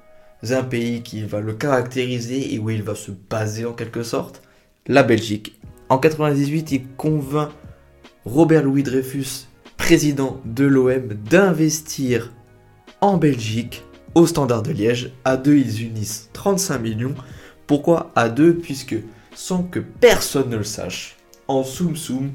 un 0.48 0.62
pays 0.62 1.02
qui 1.02 1.22
va 1.22 1.40
le 1.40 1.52
caractériser 1.52 2.54
et 2.54 2.58
où 2.58 2.70
il 2.70 2.82
va 2.82 2.94
se 2.94 3.10
baser 3.10 3.66
en 3.66 3.74
quelque 3.74 4.02
sorte, 4.02 4.40
la 4.86 5.02
Belgique. 5.02 5.60
En 5.90 5.96
1998, 5.96 6.72
il 6.72 6.86
convainc 6.96 7.50
Robert 8.24 8.62
Louis 8.62 8.82
Dreyfus, 8.82 9.46
président 9.76 10.40
de 10.46 10.64
l'OM, 10.64 11.08
d'investir 11.28 12.32
en 13.02 13.18
Belgique 13.18 13.84
au 14.14 14.26
Standard 14.26 14.62
de 14.62 14.72
Liège. 14.72 15.12
À 15.26 15.36
deux, 15.36 15.58
ils 15.58 15.82
unissent 15.82 16.30
35 16.32 16.78
millions. 16.78 17.14
Pourquoi 17.66 18.10
à 18.14 18.30
deux? 18.30 18.54
Puisque 18.54 18.96
sans 19.34 19.62
que 19.62 19.78
personne 19.78 20.50
ne 20.50 20.56
le 20.56 20.64
sache, 20.64 21.16
en 21.48 21.64
Soum 21.64 21.96
Soum, 21.96 22.32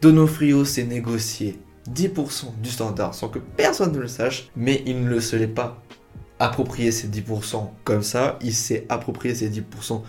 Donofrio 0.00 0.64
s'est 0.64 0.84
négocié 0.84 1.58
10% 1.90 2.60
du 2.62 2.70
standard 2.70 3.14
sans 3.14 3.28
que 3.28 3.38
personne 3.38 3.92
ne 3.92 3.98
le 3.98 4.08
sache, 4.08 4.50
mais 4.56 4.82
il 4.86 5.04
ne 5.04 5.20
se 5.20 5.36
l'est 5.36 5.46
pas 5.46 5.82
approprié 6.38 6.90
ces 6.90 7.08
10% 7.08 7.68
comme 7.84 8.02
ça, 8.02 8.38
il 8.42 8.54
s'est 8.54 8.86
approprié 8.88 9.34
ces 9.34 9.50
10% 9.50 10.02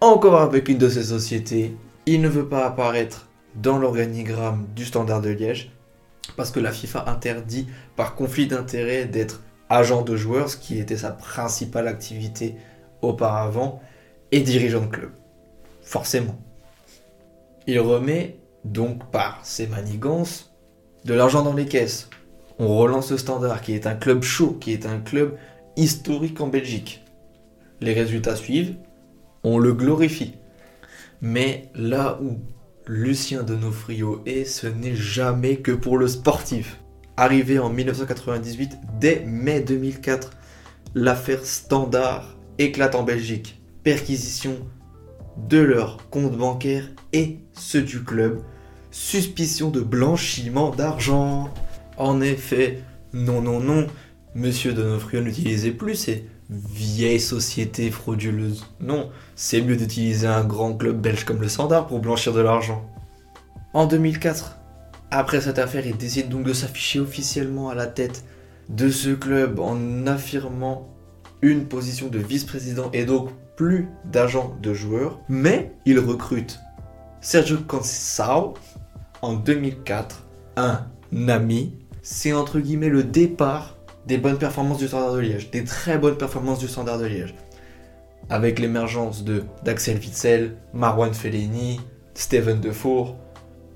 encore 0.00 0.40
avec 0.40 0.68
une 0.68 0.78
de 0.78 0.88
ces 0.88 1.04
sociétés. 1.04 1.76
Il 2.04 2.20
ne 2.20 2.28
veut 2.28 2.48
pas 2.48 2.66
apparaître 2.66 3.28
dans 3.54 3.78
l'organigramme 3.78 4.66
du 4.76 4.84
Standard 4.84 5.22
de 5.22 5.30
Liège 5.30 5.72
parce 6.36 6.50
que 6.50 6.60
la 6.60 6.72
FIFA 6.72 7.04
interdit 7.08 7.66
par 7.96 8.14
conflit 8.14 8.46
d'intérêt 8.46 9.06
d'être 9.06 9.42
agent 9.68 10.02
de 10.02 10.16
joueurs, 10.16 10.50
ce 10.50 10.56
qui 10.56 10.78
était 10.78 10.96
sa 10.96 11.10
principale 11.10 11.88
activité 11.88 12.56
auparavant, 13.02 13.80
et 14.32 14.40
dirigeant 14.40 14.82
de 14.82 14.86
club. 14.86 15.10
Forcément. 15.82 16.38
Il 17.66 17.80
remet 17.80 18.38
donc 18.64 19.10
par 19.10 19.40
ses 19.44 19.66
manigances 19.66 20.52
de 21.04 21.14
l'argent 21.14 21.42
dans 21.42 21.54
les 21.54 21.66
caisses. 21.66 22.08
On 22.58 22.76
relance 22.76 23.10
le 23.10 23.18
standard, 23.18 23.60
qui 23.60 23.74
est 23.74 23.86
un 23.86 23.94
club 23.94 24.22
chaud, 24.22 24.56
qui 24.60 24.72
est 24.72 24.86
un 24.86 24.98
club 24.98 25.36
historique 25.76 26.40
en 26.40 26.48
Belgique. 26.48 27.04
Les 27.80 27.92
résultats 27.92 28.36
suivent, 28.36 28.76
on 29.44 29.58
le 29.58 29.72
glorifie. 29.72 30.34
Mais 31.20 31.70
là 31.74 32.18
où 32.22 32.38
Lucien 32.86 33.42
Donofrio 33.42 34.22
est, 34.26 34.44
ce 34.44 34.66
n'est 34.66 34.96
jamais 34.96 35.56
que 35.56 35.72
pour 35.72 35.98
le 35.98 36.08
sportif. 36.08 36.80
Arrivé 37.16 37.58
en 37.58 37.70
1998, 37.70 38.78
dès 39.00 39.24
mai 39.26 39.60
2004, 39.60 40.30
l'affaire 40.94 41.44
Standard 41.44 42.36
éclate 42.58 42.94
en 42.94 43.02
Belgique. 43.02 43.55
Perquisition 43.86 44.56
de 45.36 45.58
leurs 45.58 46.10
comptes 46.10 46.36
bancaires 46.36 46.90
et 47.12 47.38
ceux 47.52 47.82
du 47.82 48.02
club. 48.02 48.40
Suspicion 48.90 49.70
de 49.70 49.80
blanchiment 49.80 50.70
d'argent. 50.70 51.54
En 51.96 52.20
effet, 52.20 52.82
non, 53.12 53.40
non, 53.40 53.60
non, 53.60 53.86
Monsieur 54.34 54.72
Donofrio 54.72 55.20
n'utilisait 55.20 55.70
plus 55.70 55.94
ces 55.94 56.28
vieilles 56.50 57.20
sociétés 57.20 57.92
frauduleuses. 57.92 58.66
Non, 58.80 59.08
c'est 59.36 59.60
mieux 59.60 59.76
d'utiliser 59.76 60.26
un 60.26 60.42
grand 60.42 60.74
club 60.74 61.00
belge 61.00 61.22
comme 61.22 61.40
le 61.40 61.48
Standard 61.48 61.86
pour 61.86 62.00
blanchir 62.00 62.32
de 62.32 62.40
l'argent. 62.40 62.84
En 63.72 63.86
2004, 63.86 64.58
après 65.12 65.40
cette 65.40 65.60
affaire, 65.60 65.86
il 65.86 65.96
décide 65.96 66.28
donc 66.28 66.42
de 66.42 66.54
s'afficher 66.54 66.98
officiellement 66.98 67.68
à 67.68 67.76
la 67.76 67.86
tête 67.86 68.24
de 68.68 68.90
ce 68.90 69.10
club 69.10 69.60
en 69.60 70.08
affirmant 70.08 70.88
une 71.40 71.66
position 71.66 72.08
de 72.08 72.18
vice-président 72.18 72.90
et 72.92 73.04
donc 73.04 73.30
plus 73.56 73.88
d'agents 74.04 74.56
de 74.62 74.72
joueurs. 74.72 75.18
Mais 75.28 75.72
il 75.84 75.98
recrute 75.98 76.60
Sergio 77.20 77.58
Conceição 77.66 78.54
en 79.22 79.32
2004, 79.34 80.24
un 80.56 80.86
ami. 81.28 81.74
C'est 82.02 82.32
entre 82.32 82.60
guillemets 82.60 82.88
le 82.88 83.02
départ 83.02 83.76
des 84.06 84.18
bonnes 84.18 84.38
performances 84.38 84.78
du 84.78 84.86
Standard 84.86 85.14
de 85.14 85.20
Liège, 85.20 85.50
des 85.50 85.64
très 85.64 85.98
bonnes 85.98 86.16
performances 86.16 86.60
du 86.60 86.68
Standard 86.68 86.98
de 86.98 87.06
Liège. 87.06 87.34
Avec 88.28 88.58
l'émergence 88.58 89.24
de 89.24 89.44
d'Axel 89.64 89.98
Witzel, 89.98 90.56
Marwan 90.72 91.14
Fellaini, 91.14 91.80
Steven 92.14 92.60
Defour 92.60 93.16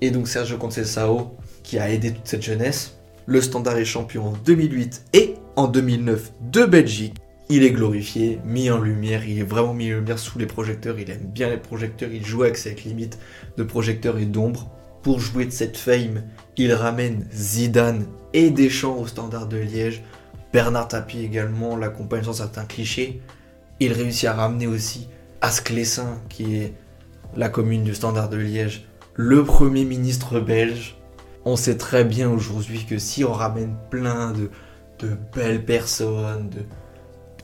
et 0.01 0.11
donc 0.11 0.27
Sergio 0.27 0.57
Conceição 0.57 1.31
qui 1.63 1.79
a 1.79 1.89
aidé 1.89 2.13
toute 2.13 2.27
cette 2.27 2.41
jeunesse. 2.41 2.97
Le 3.25 3.41
Standard 3.41 3.77
est 3.77 3.85
champion 3.85 4.29
en 4.29 4.31
2008 4.31 5.05
et 5.13 5.35
en 5.55 5.67
2009 5.67 6.31
de 6.41 6.65
Belgique. 6.65 7.15
Il 7.53 7.63
est 7.63 7.71
glorifié, 7.71 8.39
mis 8.45 8.71
en 8.71 8.79
lumière, 8.79 9.27
il 9.27 9.37
est 9.37 9.43
vraiment 9.43 9.73
mis 9.73 9.91
en 9.93 9.97
lumière 9.97 10.19
sous 10.19 10.39
les 10.39 10.45
projecteurs, 10.45 10.97
il 10.97 11.11
aime 11.11 11.25
bien 11.25 11.49
les 11.49 11.57
projecteurs, 11.57 12.09
il 12.09 12.25
joue 12.25 12.43
avec 12.43 12.55
cette 12.55 12.85
limite 12.85 13.19
de 13.57 13.63
projecteurs 13.63 14.17
et 14.19 14.25
d'ombre. 14.25 14.71
Pour 15.03 15.19
jouer 15.19 15.45
de 15.45 15.51
cette 15.51 15.75
fame, 15.75 16.23
il 16.55 16.71
ramène 16.71 17.27
Zidane 17.33 18.05
et 18.33 18.51
Deschamps 18.51 18.97
au 18.97 19.05
Standard 19.05 19.47
de 19.47 19.57
Liège 19.57 20.01
Bernard 20.53 20.87
Tapie 20.87 21.25
également 21.25 21.75
l'accompagne 21.75 22.23
sur 22.23 22.35
certains 22.35 22.63
clichés. 22.63 23.21
Il 23.81 23.91
réussit 23.91 24.29
à 24.29 24.33
ramener 24.33 24.67
aussi 24.67 25.09
Asclessin, 25.41 26.21
qui 26.29 26.55
est 26.55 26.73
la 27.35 27.49
commune 27.49 27.83
du 27.83 27.93
Standard 27.93 28.29
de 28.29 28.37
Liège, 28.37 28.87
le 29.15 29.43
premier 29.43 29.83
ministre 29.83 30.39
belge. 30.39 30.95
On 31.43 31.57
sait 31.57 31.75
très 31.75 32.05
bien 32.05 32.29
aujourd'hui 32.29 32.85
que 32.85 32.97
si 32.97 33.25
on 33.25 33.33
ramène 33.33 33.75
plein 33.89 34.31
de, 34.31 34.49
belles 35.35 35.65
personnes, 35.65 36.49
de, 36.49 36.59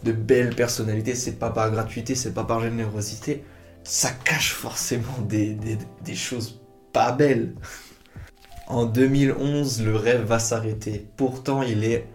belles 0.03 0.55
personnalités, 0.55 1.15
c'est 1.15 1.39
pas 1.39 1.49
par 1.49 1.71
gratuité, 1.71 2.15
c'est 2.15 2.33
pas 2.33 2.43
par 2.43 2.61
générosité, 2.61 3.43
ça 3.83 4.09
cache 4.11 4.53
forcément 4.53 5.21
des, 5.27 5.55
des 6.03 6.15
choses 6.15 6.61
pas 6.93 7.11
belles. 7.11 7.53
En 8.67 8.85
2011, 8.85 9.83
le 9.83 9.95
rêve 9.95 10.25
va 10.25 10.39
s'arrêter. 10.39 11.07
Pourtant, 11.15 11.61
il 11.61 11.83
est 11.85 12.05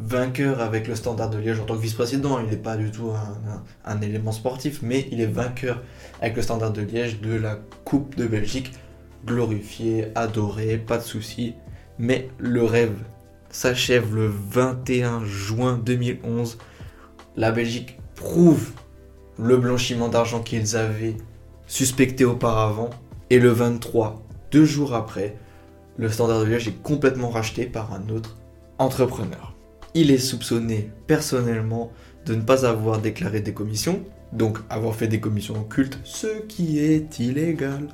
vainqueur 0.00 0.60
avec 0.60 0.88
le 0.88 0.94
Standard 0.94 1.30
de 1.30 1.38
Liège 1.38 1.60
en 1.60 1.64
tant 1.64 1.76
que 1.76 1.82
vice-président. 1.82 2.40
Il 2.40 2.50
n'est 2.50 2.56
pas 2.56 2.76
du 2.76 2.90
tout 2.90 3.12
un, 3.84 4.00
élément 4.00 4.32
sportif, 4.32 4.80
mais 4.82 5.06
il 5.10 5.20
est 5.20 5.26
vainqueur 5.26 5.82
avec 6.20 6.36
le 6.36 6.42
Standard 6.42 6.72
de 6.72 6.82
Liège 6.82 7.20
de 7.20 7.34
la 7.34 7.58
Coupe 7.84 8.16
de 8.16 8.26
Belgique. 8.26 8.72
Glorifié, 9.26 10.08
adoré, 10.14 10.78
pas 10.78 10.98
de 10.98 11.02
souci. 11.02 11.54
Mais 11.98 12.28
le 12.38 12.64
rêve 12.64 12.96
s'achève 13.50 14.14
le 14.14 14.26
21 14.26 15.24
juin 15.26 15.78
2011. 15.78 16.58
La 17.36 17.52
Belgique 17.52 17.98
prouve 18.16 18.72
le 19.38 19.56
blanchiment 19.56 20.08
d'argent 20.08 20.40
qu'ils 20.40 20.76
avaient 20.76 21.16
suspecté 21.66 22.24
auparavant. 22.24 22.90
Et 23.30 23.38
le 23.38 23.50
23, 23.50 24.20
deux 24.50 24.64
jours 24.64 24.94
après, 24.94 25.36
le 25.96 26.08
Standard 26.08 26.40
de 26.40 26.46
Liège 26.46 26.66
est 26.68 26.82
complètement 26.82 27.30
racheté 27.30 27.66
par 27.66 27.92
un 27.92 28.08
autre 28.08 28.36
entrepreneur. 28.78 29.54
Il 29.94 30.10
est 30.10 30.18
soupçonné 30.18 30.90
personnellement 31.06 31.92
de 32.26 32.34
ne 32.34 32.42
pas 32.42 32.66
avoir 32.66 33.00
déclaré 33.00 33.40
des 33.40 33.54
commissions, 33.54 34.02
donc 34.32 34.58
avoir 34.68 34.94
fait 34.94 35.08
des 35.08 35.20
commissions 35.20 35.60
occultes, 35.60 36.00
ce 36.04 36.42
qui 36.48 36.80
est 36.80 37.18
illégal, 37.18 37.88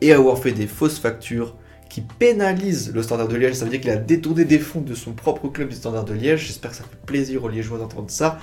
et 0.00 0.12
avoir 0.12 0.38
fait 0.38 0.52
des 0.52 0.66
fausses 0.66 0.98
factures 0.98 1.54
qui 1.92 2.00
pénalisent 2.00 2.90
le 2.94 3.02
Standard 3.02 3.28
de 3.28 3.36
Liège. 3.36 3.52
Ça 3.52 3.66
veut 3.66 3.70
dire 3.70 3.82
qu'il 3.82 3.90
a 3.90 3.96
détourné 3.96 4.46
des 4.46 4.58
fonds 4.58 4.80
de 4.80 4.94
son 4.94 5.12
propre 5.12 5.48
club 5.48 5.68
du 5.68 5.76
Standard 5.76 6.06
de 6.06 6.14
Liège. 6.14 6.46
J'espère 6.46 6.70
que 6.70 6.78
ça 6.78 6.84
fait 6.84 7.04
plaisir 7.04 7.44
aux 7.44 7.50
Liégeois 7.50 7.76
d'entendre 7.76 8.10
ça. 8.10 8.38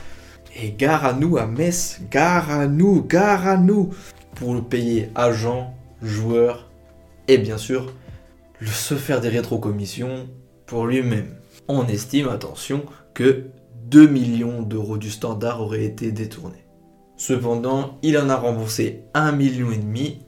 Et 0.61 0.71
gare 0.71 1.03
à 1.03 1.13
nous 1.13 1.39
à 1.39 1.47
Metz, 1.47 1.99
gare 2.11 2.51
à 2.51 2.67
nous, 2.67 3.01
gare 3.01 3.47
à 3.47 3.57
nous, 3.57 3.89
pour 4.35 4.53
le 4.53 4.61
payer 4.61 5.09
agents, 5.15 5.73
joueurs, 6.03 6.69
et 7.27 7.39
bien 7.39 7.57
sûr, 7.57 7.91
le 8.59 8.67
se 8.67 8.93
faire 8.93 9.19
des 9.19 9.29
rétrocommissions 9.29 10.29
pour 10.67 10.85
lui-même 10.85 11.39
on 11.67 11.87
estime, 11.87 12.27
attention, 12.27 12.83
que 13.15 13.45
2 13.89 14.07
millions 14.07 14.61
d'euros 14.61 14.97
du 14.97 15.09
standard 15.09 15.61
auraient 15.61 15.85
été 15.85 16.11
détournés. 16.11 16.65
Cependant, 17.17 17.97
il 18.03 18.17
en 18.17 18.29
a 18.29 18.35
remboursé 18.35 19.03
1,5 19.15 19.35
million 19.35 19.69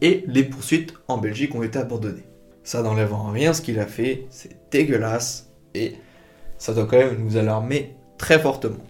et 0.01 0.23
les 0.27 0.43
poursuites 0.43 0.93
en 1.07 1.17
Belgique 1.17 1.55
ont 1.55 1.63
été 1.63 1.79
abandonnées. 1.79 2.30
Ça 2.63 2.81
n'enlève 2.81 3.13
en 3.13 3.31
rien 3.31 3.53
ce 3.53 3.61
qu'il 3.61 3.79
a 3.79 3.87
fait, 3.87 4.25
c'est 4.29 4.69
dégueulasse 4.71 5.51
et 5.73 5.95
ça 6.57 6.73
doit 6.73 6.85
quand 6.85 6.97
même 6.97 7.23
nous 7.23 7.37
alarmer 7.37 7.95
très 8.17 8.39
fortement. 8.39 8.85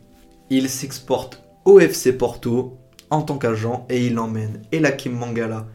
Il 0.50 0.70
s'exporte 0.70 1.42
au 1.64 1.80
FC 1.80 2.14
Porto 2.18 2.78
en 3.10 3.22
tant 3.22 3.38
qu'agent 3.38 3.86
et 3.90 4.06
il 4.06 4.20
emmène 4.20 4.62
Elakim 4.72 5.14
Mangala 5.14 5.68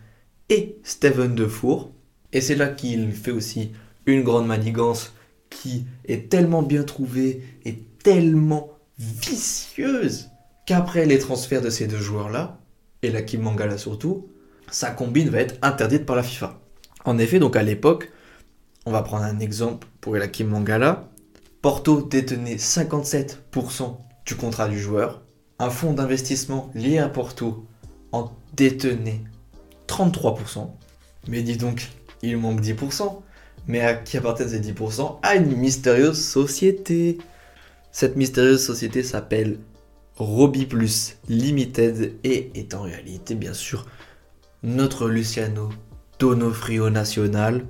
et 0.49 0.79
Steven 0.83 1.35
Defour. 1.35 1.93
Et 2.33 2.41
c'est 2.41 2.55
là 2.55 2.69
qu'il 2.69 3.13
fait 3.13 3.31
aussi 3.31 3.73
une 4.05 4.23
grande 4.23 4.47
manigance 4.47 5.15
qui 5.49 5.87
est 6.07 6.29
tellement 6.29 6.63
bien 6.63 6.83
trouvée 6.83 7.43
et 7.65 7.79
tellement 8.03 8.71
vicieuse 8.99 10.29
qu'après 10.67 11.07
les 11.07 11.19
transferts 11.19 11.63
de 11.63 11.71
ces 11.71 11.87
deux 11.87 11.99
joueurs-là, 11.99 12.61
et 13.03 13.11
la 13.11 13.23
Kim 13.23 13.43
Mangala 13.43 13.79
surtout, 13.79 14.29
sa 14.71 14.91
combine 14.91 15.29
va 15.29 15.41
être 15.41 15.57
interdite 15.63 16.05
par 16.07 16.17
la 16.17 16.23
FIFA. 16.23 16.61
En 17.07 17.19
effet, 17.19 17.39
donc 17.39 17.57
à 17.57 17.63
l'époque, 17.63 18.13
on 18.85 18.91
va 18.91 19.03
prendre 19.03 19.25
un 19.25 19.39
exemple 19.39 19.89
pour 20.01 20.17
la 20.17 20.29
Kim 20.29 20.49
Mangala. 20.49 21.09
Porto 21.63 22.03
détenait 22.03 22.57
57% 22.57 23.97
du 24.27 24.35
contrat 24.37 24.69
du 24.69 24.79
joueur. 24.79 25.23
Un 25.59 25.71
fonds 25.71 25.95
d'investissement 25.95 26.71
lié 26.75 26.99
à 26.99 27.09
Porto 27.09 27.67
en 28.13 28.31
détenait 28.55 29.23
33%. 29.89 30.69
Mais 31.29 31.43
dis 31.43 31.57
donc, 31.57 31.89
il 32.23 32.37
manque 32.37 32.61
10% 32.61 33.23
mais 33.69 33.81
à 33.81 33.95
qui 33.95 34.17
appartiennent 34.17 34.49
ces 34.49 34.61
10% 34.61 35.19
À 35.23 35.37
une 35.37 35.57
mystérieuse 35.57 36.23
société. 36.23 37.19
Cette 37.91 38.17
mystérieuse 38.17 38.65
société 38.65 39.03
s'appelle 39.03 39.59
Robbie 40.17 40.67
Plus 40.67 41.17
Limited 41.29 42.15
et 42.25 42.51
est 42.55 42.75
en 42.75 42.83
réalité 42.83 43.35
bien 43.35 43.55
sûr 43.55 43.87
notre 44.63 45.09
Luciano 45.09 45.71
Donofrio 46.19 46.91
national, 46.91 47.65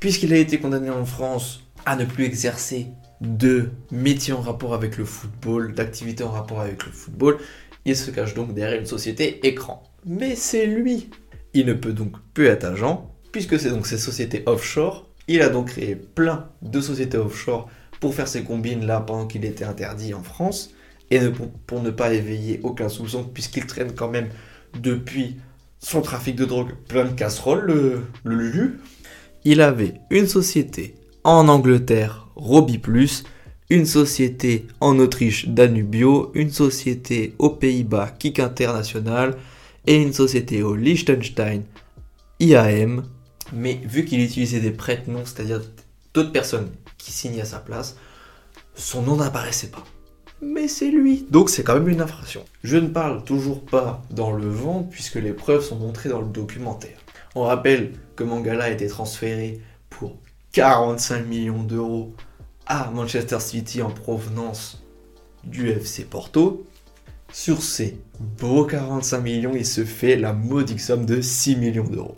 puisqu'il 0.00 0.32
a 0.32 0.36
été 0.36 0.58
condamné 0.58 0.90
en 0.90 1.04
France 1.04 1.64
à 1.84 1.96
ne 1.96 2.04
plus 2.04 2.24
exercer 2.24 2.86
de 3.20 3.70
métier 3.90 4.32
en 4.32 4.40
rapport 4.40 4.74
avec 4.74 4.98
le 4.98 5.04
football, 5.04 5.74
d'activité 5.74 6.24
en 6.24 6.30
rapport 6.30 6.60
avec 6.60 6.84
le 6.84 6.92
football, 6.92 7.38
il 7.84 7.96
se 7.96 8.10
cache 8.10 8.34
donc 8.34 8.52
derrière 8.52 8.78
une 8.78 8.86
société 8.86 9.46
écran. 9.46 9.82
Mais 10.04 10.34
c'est 10.34 10.66
lui. 10.66 11.10
Il 11.54 11.66
ne 11.66 11.72
peut 11.72 11.92
donc 11.92 12.16
plus 12.34 12.46
être 12.46 12.64
agent, 12.64 13.14
puisque 13.32 13.58
c'est 13.58 13.70
donc 13.70 13.86
ces 13.86 13.98
sociétés 13.98 14.42
offshore. 14.46 15.08
Il 15.28 15.40
a 15.40 15.48
donc 15.48 15.68
créé 15.68 15.96
plein 15.96 16.50
de 16.62 16.80
sociétés 16.80 17.16
offshore 17.16 17.70
pour 18.00 18.14
faire 18.14 18.28
ces 18.28 18.42
combines 18.42 18.84
là 18.84 19.00
pendant 19.00 19.26
qu'il 19.26 19.44
était 19.44 19.64
interdit 19.64 20.14
en 20.14 20.22
France. 20.22 20.70
Et 21.10 21.20
pour, 21.66 21.80
ne 21.80 21.90
pas 21.90 22.12
éveiller 22.12 22.60
aucun 22.64 22.88
soupçon 22.88 23.22
puisqu'il 23.22 23.64
traîne 23.66 23.92
quand 23.92 24.08
même 24.08 24.28
depuis 24.80 25.36
son 25.86 26.00
trafic 26.00 26.34
de 26.34 26.44
drogue 26.44 26.72
plein 26.88 27.04
de 27.04 27.12
casseroles, 27.12 27.64
le, 27.64 28.02
Lulu. 28.24 28.80
Il 29.44 29.60
avait 29.60 30.00
une 30.10 30.26
société 30.26 30.96
en 31.22 31.46
Angleterre, 31.46 32.26
Robbie 32.34 32.78
Plus, 32.78 33.22
une 33.70 33.86
société 33.86 34.66
en 34.80 34.98
Autriche, 34.98 35.46
Danubio, 35.46 36.32
une 36.34 36.50
société 36.50 37.34
aux 37.38 37.50
Pays-Bas, 37.50 38.10
Kik 38.18 38.40
International, 38.40 39.36
et 39.86 40.02
une 40.02 40.12
société 40.12 40.64
au 40.64 40.74
Liechtenstein, 40.74 41.62
IAM. 42.40 43.04
Mais 43.52 43.80
vu 43.84 44.04
qu'il 44.04 44.20
utilisait 44.20 44.58
des 44.58 44.72
prête-noms, 44.72 45.24
c'est-à-dire 45.24 45.60
d'autres 46.14 46.32
personnes 46.32 46.70
qui 46.98 47.12
signaient 47.12 47.42
à 47.42 47.44
sa 47.44 47.60
place, 47.60 47.96
son 48.74 49.02
nom 49.02 49.14
n'apparaissait 49.14 49.68
pas. 49.68 49.84
Mais 50.42 50.68
c'est 50.68 50.90
lui. 50.90 51.26
Donc 51.30 51.48
c'est 51.48 51.62
quand 51.62 51.74
même 51.74 51.88
une 51.88 52.00
infraction. 52.00 52.44
Je 52.62 52.76
ne 52.76 52.88
parle 52.88 53.24
toujours 53.24 53.64
pas 53.64 54.02
dans 54.10 54.32
le 54.32 54.48
vent 54.48 54.86
puisque 54.90 55.14
les 55.14 55.32
preuves 55.32 55.64
sont 55.64 55.76
montrées 55.76 56.10
dans 56.10 56.20
le 56.20 56.28
documentaire. 56.28 56.98
On 57.34 57.42
rappelle 57.42 57.92
que 58.16 58.24
Mangala 58.24 58.64
a 58.64 58.70
été 58.70 58.86
transféré 58.86 59.60
pour 59.88 60.16
45 60.52 61.26
millions 61.26 61.62
d'euros 61.62 62.14
à 62.66 62.90
Manchester 62.90 63.40
City 63.40 63.82
en 63.82 63.90
provenance 63.90 64.82
du 65.44 65.70
FC 65.70 66.04
Porto. 66.04 66.66
Sur 67.32 67.62
ces 67.62 67.98
beaux 68.38 68.64
45 68.64 69.20
millions, 69.20 69.52
il 69.54 69.66
se 69.66 69.84
fait 69.84 70.16
la 70.16 70.32
modique 70.32 70.80
somme 70.80 71.06
de 71.06 71.20
6 71.20 71.56
millions 71.56 71.88
d'euros. 71.88 72.16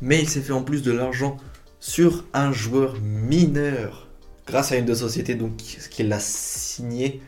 Mais 0.00 0.20
il 0.20 0.28
s'est 0.28 0.40
fait 0.40 0.52
en 0.52 0.62
plus 0.62 0.82
de 0.82 0.92
l'argent 0.92 1.36
sur 1.78 2.24
un 2.32 2.52
joueur 2.52 2.96
mineur 3.00 4.08
grâce 4.46 4.72
à 4.72 4.76
une 4.76 4.84
de 4.84 4.94
sociétés 4.94 5.34
donc 5.34 5.56
qui 5.56 6.02
l'a 6.02 6.18
signé 6.18 7.20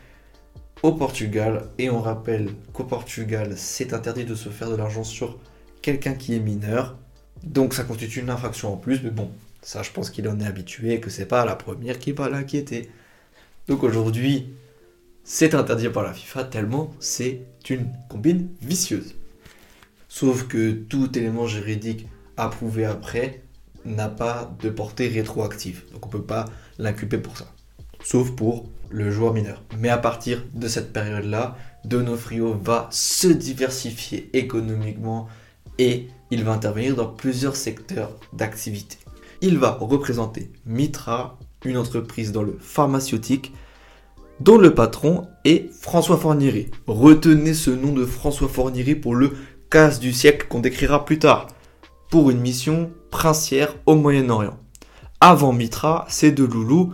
au 0.83 0.93
Portugal. 0.93 1.69
Et 1.79 1.91
on 1.91 2.01
rappelle 2.01 2.51
qu'au 2.73 2.85
Portugal 2.85 3.55
c'est 3.57 3.93
interdit 3.93 4.25
de 4.25 4.35
se 4.35 4.49
faire 4.49 4.71
de 4.71 4.77
l'argent 4.77 5.05
sur 5.05 5.39
quelqu'un 5.81 6.15
qui 6.15 6.35
est 6.35 6.41
mineur. 6.41 6.97
Donc 7.43 7.75
ça 7.75 7.85
constitue 7.85 8.21
une 8.21 8.31
infraction 8.31 8.73
en 8.73 8.77
plus. 8.77 9.03
Mais 9.03 9.11
bon 9.11 9.31
ça 9.62 9.83
je 9.83 9.91
pense 9.91 10.11
qu'il 10.11 10.29
en 10.29 10.41
est 10.41 10.47
habitué 10.47 10.95
et 10.95 11.01
que 11.01 11.11
c'est 11.11 11.27
pas 11.27 11.45
la 11.45 11.57
première 11.57 11.99
qui 11.99 12.12
va 12.12 12.29
l'inquiéter. 12.29 12.91
Donc 13.69 13.83
aujourd'hui 13.83 14.53
c'est 15.25 15.55
interdit 15.55 15.89
par 15.89 16.03
la 16.03 16.12
FIFA 16.12 16.45
tellement 16.45 16.93
c'est 16.99 17.43
une 17.71 17.89
combine 18.09 18.49
vicieuse. 18.61 19.15
Sauf 20.09 20.47
que 20.47 20.73
tout 20.73 21.17
élément 21.17 21.47
juridique 21.47 22.07
approuvé 22.37 22.85
après 22.85 23.43
n'a 23.85 24.09
pas 24.09 24.55
de 24.61 24.69
portée 24.69 25.09
rétroactive. 25.09 25.85
Donc 25.93 26.05
on 26.05 26.09
ne 26.09 26.12
peut 26.12 26.25
pas 26.25 26.45
l'inculper 26.79 27.19
pour 27.19 27.37
ça. 27.39 27.47
Sauf 28.05 28.33
pour 28.33 28.69
le 28.93 29.11
joueur 29.11 29.33
mineur. 29.33 29.63
Mais 29.79 29.89
à 29.89 29.99
partir 29.99 30.45
de 30.55 30.69
cette 30.69 30.93
période-là, 30.93 31.57
Donofrio 31.85 32.55
va 32.55 32.89
se 32.91 33.29
diversifier 33.29 34.31
économiquement 34.35 35.29
et 35.79 36.09
il 36.31 36.45
va 36.45 36.53
intervenir 36.53 36.95
dans 36.95 37.07
plusieurs 37.07 37.57
secteurs 37.57 38.13
d'activité. 38.33 38.99
Il 39.41 39.59
va 39.59 39.73
représenter 39.73 40.53
Mitra, 40.67 41.39
une 41.65 41.77
entreprise 41.77 42.33
dans 42.33 42.43
le 42.43 42.57
pharmaceutique, 42.61 43.53
dont 44.41 44.59
le 44.59 44.75
patron 44.75 45.27
est 45.45 45.73
François 45.73 46.17
Fornieri. 46.17 46.71
Retenez 46.87 47.55
ce 47.55 47.71
nom 47.71 47.93
de 47.93 48.05
François 48.05 48.49
Fornieri 48.49 48.95
pour 48.95 49.15
le 49.15 49.33
casse 49.71 50.01
du 50.01 50.13
siècle 50.13 50.47
qu'on 50.49 50.61
décrira 50.61 51.05
plus 51.05 51.19
tard 51.19 51.49
pour 52.11 52.31
une 52.31 52.41
mission 52.41 52.91
princière 53.11 53.75
au 53.87 53.95
Moyen-Orient. 53.95 54.59
Avant 55.21 55.53
Mitra, 55.53 56.05
ces 56.09 56.33
deux 56.33 56.47
loulous 56.47 56.93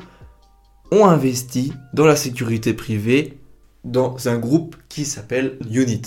ont 0.90 1.06
investi 1.06 1.72
dans 1.92 2.06
la 2.06 2.16
sécurité 2.16 2.74
privée 2.74 3.38
dans 3.84 4.28
un 4.28 4.38
groupe 4.38 4.76
qui 4.88 5.04
s'appelle 5.04 5.58
Unit, 5.70 6.02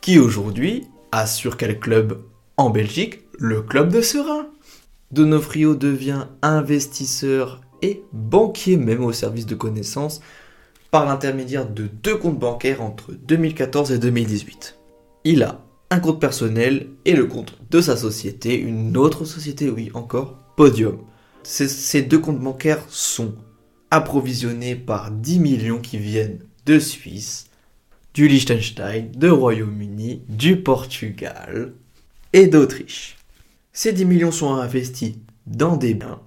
qui 0.00 0.18
aujourd'hui 0.18 0.86
assure 1.12 1.56
quel 1.56 1.78
club 1.78 2.20
en 2.56 2.70
Belgique? 2.70 3.20
Le 3.38 3.62
club 3.62 3.92
de 3.92 4.00
Serein. 4.00 4.46
Donofrio 5.10 5.74
devient 5.74 6.26
investisseur 6.42 7.60
et 7.82 8.02
banquier 8.12 8.76
même 8.76 9.04
au 9.04 9.12
service 9.12 9.46
de 9.46 9.54
connaissances 9.54 10.20
par 10.90 11.06
l'intermédiaire 11.06 11.68
de 11.68 11.86
deux 11.86 12.16
comptes 12.16 12.38
bancaires 12.38 12.82
entre 12.82 13.12
2014 13.12 13.92
et 13.92 13.98
2018. 13.98 14.78
Il 15.24 15.42
a 15.42 15.60
un 15.90 16.00
compte 16.00 16.20
personnel 16.20 16.88
et 17.04 17.12
le 17.14 17.26
compte 17.26 17.58
de 17.70 17.80
sa 17.80 17.96
société, 17.96 18.56
une 18.56 18.96
autre 18.96 19.24
société, 19.24 19.70
oui, 19.70 19.90
encore, 19.94 20.38
Podium. 20.56 20.98
Ces 21.42 22.02
deux 22.02 22.18
comptes 22.18 22.40
bancaires 22.40 22.84
sont 22.88 23.34
approvisionnés 23.94 24.74
par 24.74 25.12
10 25.12 25.38
millions 25.38 25.78
qui 25.78 25.98
viennent 25.98 26.40
de 26.66 26.80
Suisse, 26.80 27.46
du 28.12 28.26
Liechtenstein, 28.26 29.12
de 29.12 29.28
Royaume-Uni, 29.28 30.22
du 30.28 30.56
Portugal 30.56 31.74
et 32.32 32.48
d'Autriche. 32.48 33.16
Ces 33.72 33.92
10 33.92 34.04
millions 34.04 34.32
sont 34.32 34.52
investis 34.54 35.14
dans 35.46 35.76
des 35.76 35.94
biens, 35.94 36.20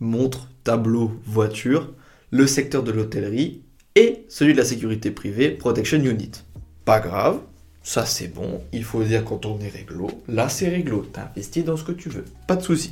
montres, 0.00 0.48
tableaux, 0.64 1.12
voitures, 1.24 1.92
le 2.32 2.48
secteur 2.48 2.82
de 2.82 2.90
l'hôtellerie 2.90 3.62
et 3.94 4.24
celui 4.28 4.54
de 4.54 4.58
la 4.58 4.64
sécurité 4.64 5.12
privée, 5.12 5.50
Protection 5.50 5.98
Unit. 5.98 6.32
Pas 6.84 6.98
grave, 6.98 7.38
ça 7.84 8.04
c'est 8.04 8.34
bon, 8.34 8.64
il 8.72 8.82
faut 8.82 9.04
dire 9.04 9.24
quand 9.24 9.46
on 9.46 9.60
est 9.60 9.68
réglo, 9.68 10.10
là 10.26 10.48
c'est 10.48 10.68
réglo, 10.68 11.02
t'investis 11.02 11.64
dans 11.64 11.76
ce 11.76 11.84
que 11.84 11.92
tu 11.92 12.08
veux, 12.08 12.24
pas 12.48 12.56
de 12.56 12.62
souci. 12.62 12.90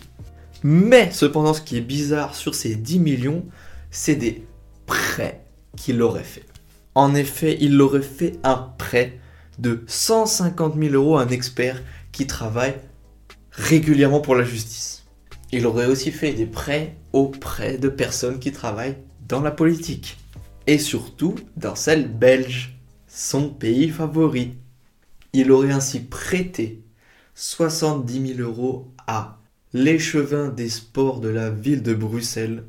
Mais 0.62 1.10
cependant 1.10 1.52
ce 1.52 1.62
qui 1.62 1.76
est 1.78 1.80
bizarre 1.80 2.36
sur 2.36 2.54
ces 2.54 2.76
10 2.76 3.00
millions, 3.00 3.44
c'est 3.90 4.16
des 4.16 4.44
prêts 4.86 5.44
qu'il 5.76 6.02
aurait 6.02 6.24
fait. 6.24 6.44
En 6.94 7.14
effet, 7.14 7.56
il 7.60 7.80
aurait 7.80 8.02
fait 8.02 8.38
un 8.42 8.72
prêt 8.78 9.18
de 9.58 9.84
150 9.86 10.76
000 10.78 10.94
euros 10.94 11.18
à 11.18 11.22
un 11.22 11.28
expert 11.28 11.82
qui 12.12 12.26
travaille 12.26 12.74
régulièrement 13.52 14.20
pour 14.20 14.34
la 14.34 14.44
justice. 14.44 15.04
Il 15.52 15.66
aurait 15.66 15.86
aussi 15.86 16.12
fait 16.12 16.32
des 16.32 16.46
prêts 16.46 16.96
auprès 17.12 17.78
de 17.78 17.88
personnes 17.88 18.38
qui 18.38 18.52
travaillent 18.52 18.98
dans 19.28 19.40
la 19.40 19.50
politique. 19.50 20.18
Et 20.66 20.78
surtout 20.78 21.34
dans 21.56 21.74
celle 21.74 22.08
belge, 22.08 22.78
son 23.08 23.48
pays 23.48 23.88
favori. 23.88 24.54
Il 25.32 25.50
aurait 25.50 25.72
ainsi 25.72 26.00
prêté 26.00 26.82
70 27.34 28.36
000 28.36 28.40
euros 28.48 28.92
à 29.06 29.38
l'échevin 29.72 30.48
des 30.48 30.68
sports 30.68 31.20
de 31.20 31.28
la 31.28 31.50
ville 31.50 31.82
de 31.82 31.94
Bruxelles. 31.94 32.64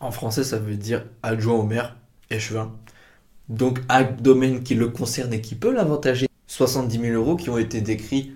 En 0.00 0.10
français, 0.10 0.44
ça 0.44 0.58
veut 0.58 0.76
dire 0.76 1.04
adjoint 1.22 1.56
au 1.56 1.62
maire, 1.62 1.96
échevin. 2.30 2.72
Donc, 3.48 3.80
un 3.88 4.04
domaine 4.04 4.62
qui 4.62 4.74
le 4.74 4.88
concerne 4.88 5.32
et 5.32 5.40
qui 5.40 5.54
peut 5.54 5.72
l'avantager. 5.72 6.26
70 6.46 6.98
000 7.00 7.14
euros 7.14 7.36
qui 7.36 7.50
ont 7.50 7.58
été 7.58 7.80
décrits 7.80 8.32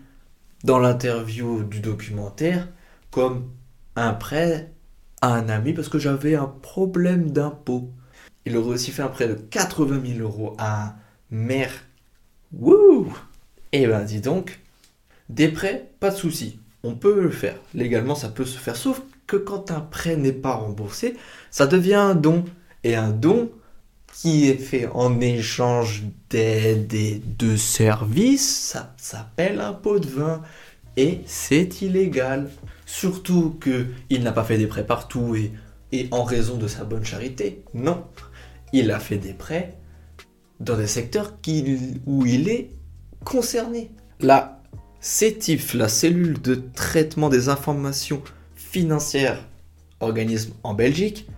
dans 0.64 0.78
l'interview 0.78 1.64
du 1.64 1.80
documentaire 1.80 2.68
comme 3.10 3.50
un 3.96 4.12
prêt 4.12 4.70
à 5.20 5.34
un 5.34 5.48
ami 5.48 5.72
parce 5.72 5.88
que 5.88 5.98
j'avais 5.98 6.34
un 6.34 6.46
problème 6.46 7.30
d'impôt. 7.30 7.90
Il 8.44 8.56
aurait 8.56 8.74
aussi 8.74 8.90
fait 8.90 9.02
un 9.02 9.08
prêt 9.08 9.28
de 9.28 9.34
80 9.34 10.02
000 10.16 10.20
euros 10.20 10.54
à 10.58 10.84
un 10.84 10.94
maire. 11.30 11.72
Wouh 12.52 13.12
eh 13.74 13.86
ben 13.86 14.04
dis 14.04 14.20
donc, 14.20 14.60
des 15.30 15.48
prêts, 15.48 15.90
pas 15.98 16.10
de 16.10 16.16
souci. 16.16 16.60
On 16.82 16.94
peut 16.94 17.22
le 17.22 17.30
faire. 17.30 17.56
Légalement, 17.72 18.14
ça 18.14 18.28
peut 18.28 18.44
se 18.44 18.58
faire. 18.58 18.76
Sauf 18.76 19.00
que 19.32 19.36
quand 19.38 19.70
un 19.70 19.80
prêt 19.80 20.16
n'est 20.16 20.30
pas 20.30 20.52
remboursé, 20.52 21.16
ça 21.50 21.66
devient 21.66 21.94
un 21.94 22.14
don. 22.14 22.44
Et 22.84 22.96
un 22.96 23.08
don 23.08 23.50
qui 24.12 24.50
est 24.50 24.58
fait 24.58 24.88
en 24.92 25.20
échange 25.22 26.02
d'aide 26.28 26.92
et 26.92 27.22
de 27.38 27.56
services, 27.56 28.72
ça 28.72 28.92
s'appelle 28.98 29.60
un 29.60 29.72
pot 29.72 29.98
de 29.98 30.06
vin. 30.06 30.42
Et 30.98 31.20
c'est 31.24 31.80
illégal. 31.80 32.50
Surtout 32.84 33.58
qu'il 33.62 34.22
n'a 34.22 34.32
pas 34.32 34.44
fait 34.44 34.58
des 34.58 34.66
prêts 34.66 34.86
partout 34.86 35.34
et, 35.34 35.52
et 35.92 36.08
en 36.10 36.24
raison 36.24 36.58
de 36.58 36.68
sa 36.68 36.84
bonne 36.84 37.06
charité. 37.06 37.64
Non. 37.72 38.04
Il 38.74 38.90
a 38.90 39.00
fait 39.00 39.16
des 39.16 39.32
prêts 39.32 39.78
dans 40.60 40.76
des 40.76 40.86
secteurs 40.86 41.38
où 42.06 42.26
il 42.26 42.50
est 42.50 42.68
concernés. 43.24 43.92
La 44.20 44.60
CETIF, 45.00 45.72
la 45.72 45.88
cellule 45.88 46.42
de 46.42 46.54
traitement 46.74 47.30
des 47.30 47.48
informations 47.48 48.22
financières, 48.72 49.46
organisme 50.00 50.54
en 50.62 50.74
Belgique, 50.74 51.28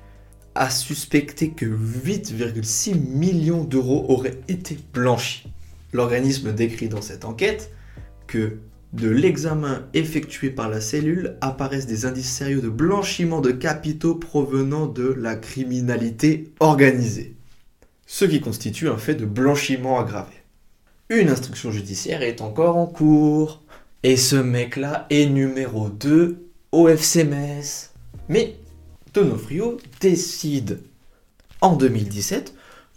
a 0.55 0.71
suspecté 0.71 1.51
que 1.51 1.67
8,6 1.67 2.95
millions 2.95 3.65
d'euros 3.65 4.07
auraient 4.09 4.41
été 4.49 4.79
blanchis. 4.93 5.49
L'organisme 5.93 6.53
décrit 6.53 6.89
dans 6.89 7.03
cette 7.03 7.25
enquête 7.25 7.73
que 8.27 8.59
de 8.93 9.09
l'examen 9.09 9.87
effectué 9.93 10.51
par 10.51 10.69
la 10.71 10.81
cellule 10.81 11.37
apparaissent 11.41 11.87
des 11.87 12.07
indices 12.07 12.31
sérieux 12.31 12.61
de 12.61 12.69
blanchiment 12.69 13.41
de 13.41 13.51
capitaux 13.51 14.15
provenant 14.15 14.87
de 14.87 15.09
la 15.09 15.35
criminalité 15.35 16.53
organisée, 16.61 17.35
ce 18.07 18.25
qui 18.25 18.41
constitue 18.41 18.89
un 18.89 18.97
fait 18.97 19.17
de 19.17 19.27
blanchiment 19.27 19.99
aggravé 19.99 20.45
une 21.11 21.29
instruction 21.29 21.71
judiciaire 21.71 22.23
est 22.23 22.41
encore 22.41 22.77
en 22.77 22.87
cours. 22.87 23.63
Et 24.03 24.17
ce 24.17 24.37
mec-là 24.37 25.07
est 25.11 25.27
numéro 25.27 25.89
2 25.89 26.44
au 26.75 26.89
Mais 28.29 28.57
Donofrio 29.13 29.79
décide 30.01 30.81
en 31.61 31.77
2017 31.77 32.53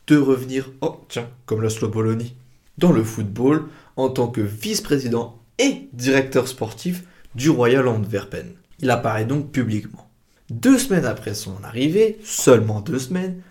de 0.07 0.17
revenir, 0.17 0.71
oh 0.81 1.05
tiens, 1.09 1.29
comme 1.45 1.61
la 1.61 1.69
Slobolonie, 1.69 2.35
dans 2.79 2.91
le 2.91 3.03
football 3.03 3.67
en 3.95 4.09
tant 4.09 4.29
que 4.29 4.41
vice-président 4.41 5.39
et 5.59 5.89
directeur 5.93 6.47
sportif 6.47 7.03
du 7.35 7.51
Royal 7.51 7.87
Antwerpen. 7.87 8.53
Il 8.79 8.89
apparaît 8.89 9.25
donc 9.25 9.51
publiquement. 9.51 10.09
Deux 10.49 10.79
semaines 10.79 11.05
après 11.05 11.35
son 11.35 11.63
arrivée, 11.63 12.19
seulement 12.23 12.81
deux 12.81 12.99
semaines, 12.99 13.41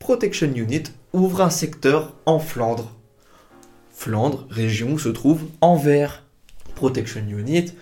Protection 0.00 0.52
Unit 0.52 0.84
ouvre 1.12 1.42
un 1.42 1.50
secteur 1.50 2.14
en 2.26 2.40
Flandre. 2.40 2.96
Flandre, 3.92 4.46
région 4.50 4.92
où 4.92 4.98
se 4.98 5.10
trouve 5.10 5.42
Anvers. 5.60 6.24
Protection 6.74 7.20
Unit, 7.28 7.74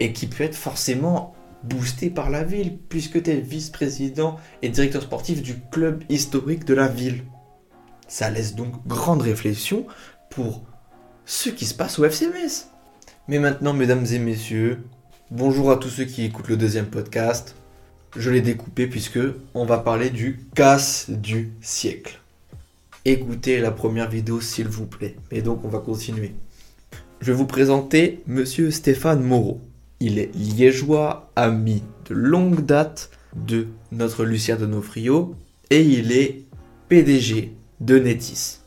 et 0.00 0.12
qui 0.12 0.26
peut 0.26 0.44
être 0.44 0.54
forcément 0.54 1.34
boosté 1.64 2.10
par 2.10 2.30
la 2.30 2.44
ville, 2.44 2.76
puisque 2.88 3.22
tu 3.22 3.30
es 3.30 3.40
vice-président 3.40 4.36
et 4.62 4.68
directeur 4.68 5.02
sportif 5.02 5.42
du 5.42 5.56
club 5.70 6.04
historique 6.08 6.64
de 6.64 6.74
la 6.74 6.88
ville. 6.88 7.24
Ça 8.06 8.30
laisse 8.30 8.54
donc 8.54 8.86
grande 8.86 9.22
réflexion 9.22 9.86
pour 10.30 10.62
ce 11.24 11.48
qui 11.48 11.64
se 11.64 11.74
passe 11.74 11.98
au 11.98 12.04
FCMS. 12.04 12.68
Mais 13.28 13.38
maintenant, 13.38 13.72
mesdames 13.72 14.04
et 14.12 14.18
messieurs, 14.18 14.82
bonjour 15.30 15.70
à 15.70 15.76
tous 15.76 15.88
ceux 15.88 16.04
qui 16.04 16.24
écoutent 16.24 16.48
le 16.48 16.58
deuxième 16.58 16.86
podcast. 16.86 17.56
Je 18.16 18.30
l'ai 18.30 18.42
découpé 18.42 18.86
puisque 18.86 19.18
on 19.54 19.64
va 19.64 19.78
parler 19.78 20.10
du 20.10 20.40
casse 20.54 21.06
du 21.08 21.52
siècle. 21.62 22.20
Écoutez 23.06 23.60
la 23.60 23.70
première 23.70 24.10
vidéo 24.10 24.40
s'il 24.40 24.68
vous 24.68 24.86
plaît. 24.86 25.16
Et 25.30 25.42
donc 25.42 25.64
on 25.64 25.68
va 25.68 25.78
continuer. 25.78 26.34
Je 27.20 27.32
vais 27.32 27.36
vous 27.36 27.46
présenter 27.46 28.22
monsieur 28.26 28.70
Stéphane 28.70 29.22
Moreau. 29.22 29.60
Il 30.06 30.18
est 30.18 30.34
liégeois, 30.34 31.30
ami 31.34 31.82
de 32.10 32.14
longue 32.14 32.66
date 32.66 33.08
de 33.34 33.68
notre 33.90 34.26
Lucien 34.26 34.56
Donofrio 34.56 35.34
et 35.70 35.80
il 35.80 36.12
est 36.12 36.42
PDG 36.90 37.54
de 37.80 37.98
Netis. 37.98 38.58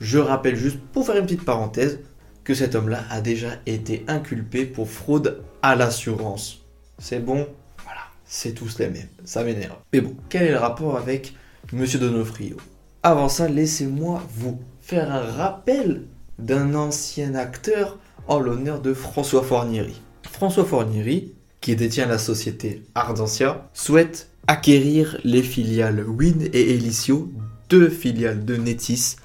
Je 0.00 0.18
rappelle 0.18 0.56
juste 0.56 0.80
pour 0.92 1.06
faire 1.06 1.14
une 1.14 1.26
petite 1.26 1.44
parenthèse 1.44 2.00
que 2.42 2.54
cet 2.54 2.74
homme-là 2.74 3.04
a 3.08 3.20
déjà 3.20 3.50
été 3.66 4.04
inculpé 4.08 4.64
pour 4.64 4.90
fraude 4.90 5.44
à 5.62 5.76
l'assurance. 5.76 6.64
C'est 6.98 7.24
bon? 7.24 7.46
Voilà, 7.84 8.00
c'est 8.24 8.50
tous 8.50 8.80
les 8.80 8.88
mêmes. 8.88 9.08
Ça 9.22 9.44
m'énerve. 9.44 9.76
Mais 9.92 10.00
bon, 10.00 10.16
quel 10.28 10.42
est 10.42 10.50
le 10.50 10.58
rapport 10.58 10.96
avec 10.96 11.34
Monsieur 11.72 12.00
Donofrio 12.00 12.56
Avant 13.04 13.28
ça, 13.28 13.48
laissez-moi 13.48 14.24
vous 14.34 14.58
faire 14.80 15.12
un 15.12 15.22
rappel 15.22 16.02
d'un 16.40 16.74
ancien 16.74 17.36
acteur 17.36 17.96
en 18.26 18.40
l'honneur 18.40 18.80
de 18.80 18.92
François 18.92 19.44
Fornieri. 19.44 20.02
François 20.30 20.64
Fornieri, 20.64 21.34
qui 21.60 21.76
détient 21.76 22.06
la 22.06 22.16
société 22.16 22.82
Ardentia, 22.94 23.68
souhaite 23.74 24.30
acquérir 24.46 25.18
les 25.22 25.42
filiales 25.42 26.02
Win 26.08 26.48
et 26.54 26.74
Elicio, 26.74 27.30
deux 27.68 27.90
filiales 27.90 28.46
de 28.46 28.56
Netis, 28.56 29.16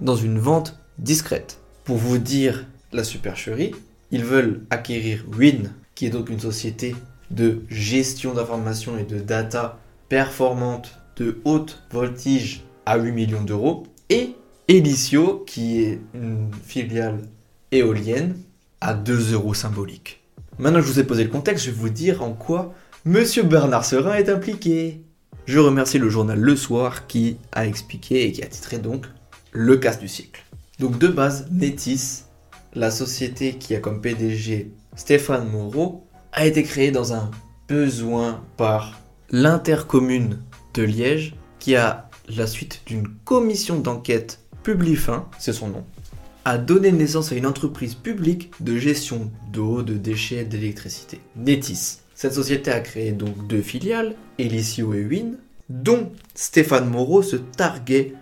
dans 0.00 0.16
une 0.16 0.40
vente 0.40 0.76
discrète. 0.98 1.60
Pour 1.84 1.96
vous 1.96 2.18
dire 2.18 2.66
la 2.92 3.04
supercherie, 3.04 3.72
ils 4.10 4.24
veulent 4.24 4.62
acquérir 4.70 5.24
Win, 5.36 5.72
qui 5.94 6.06
est 6.06 6.10
donc 6.10 6.28
une 6.28 6.40
société 6.40 6.96
de 7.30 7.62
gestion 7.68 8.34
d'informations 8.34 8.98
et 8.98 9.04
de 9.04 9.20
data 9.20 9.78
performante 10.08 10.98
de 11.16 11.40
haute 11.44 11.82
voltige 11.92 12.64
à 12.84 12.98
8 12.98 13.12
millions 13.12 13.44
d'euros, 13.44 13.84
et 14.08 14.34
Elicio, 14.66 15.44
qui 15.46 15.82
est 15.82 16.00
une 16.14 16.50
filiale 16.64 17.20
éolienne 17.70 18.36
à 18.80 18.94
2 18.94 19.34
euros 19.34 19.54
symboliques. 19.54 20.23
Maintenant 20.58 20.80
que 20.80 20.86
je 20.86 20.92
vous 20.92 21.00
ai 21.00 21.04
posé 21.04 21.24
le 21.24 21.30
contexte, 21.30 21.64
je 21.64 21.70
vais 21.70 21.76
vous 21.76 21.88
dire 21.88 22.22
en 22.22 22.32
quoi 22.32 22.74
Monsieur 23.04 23.42
Bernard 23.42 23.84
Serin 23.84 24.14
est 24.14 24.28
impliqué. 24.28 25.02
Je 25.46 25.58
remercie 25.58 25.98
le 25.98 26.08
journal 26.08 26.38
Le 26.38 26.54
Soir 26.54 27.08
qui 27.08 27.38
a 27.52 27.66
expliqué 27.66 28.24
et 28.24 28.32
qui 28.32 28.42
a 28.42 28.46
titré 28.46 28.78
donc 28.78 29.06
Le 29.50 29.76
casse 29.76 29.98
du 29.98 30.06
siècle. 30.06 30.44
Donc 30.78 30.98
de 30.98 31.08
base, 31.08 31.48
Netis, 31.50 32.22
la 32.72 32.92
société 32.92 33.54
qui 33.54 33.74
a 33.74 33.80
comme 33.80 34.00
PDG 34.00 34.70
Stéphane 34.94 35.48
Moreau, 35.48 36.06
a 36.32 36.46
été 36.46 36.62
créée 36.62 36.92
dans 36.92 37.12
un 37.12 37.32
besoin 37.68 38.44
par 38.56 39.00
l'intercommune 39.30 40.40
de 40.74 40.82
Liège 40.84 41.34
qui 41.58 41.74
a 41.74 42.08
la 42.28 42.46
suite 42.46 42.82
d'une 42.86 43.08
commission 43.24 43.80
d'enquête 43.80 44.40
Publifin, 44.62 45.28
c'est 45.38 45.52
son 45.52 45.68
nom, 45.68 45.84
a 46.44 46.58
donné 46.58 46.92
naissance 46.92 47.32
à 47.32 47.36
une 47.36 47.46
entreprise 47.46 47.94
publique 47.94 48.50
de 48.60 48.76
gestion 48.76 49.30
d'eau, 49.50 49.82
de 49.82 49.94
déchets, 49.94 50.44
d'électricité, 50.44 51.20
Netis. 51.36 51.98
Cette 52.14 52.34
société 52.34 52.70
a 52.70 52.80
créé 52.80 53.12
donc 53.12 53.46
deux 53.46 53.62
filiales, 53.62 54.14
Elicio 54.38 54.94
et 54.94 55.04
Win, 55.04 55.38
dont 55.68 56.12
Stéphane 56.34 56.88
Moreau 56.88 57.22
se 57.22 57.36
targuait 57.36 58.14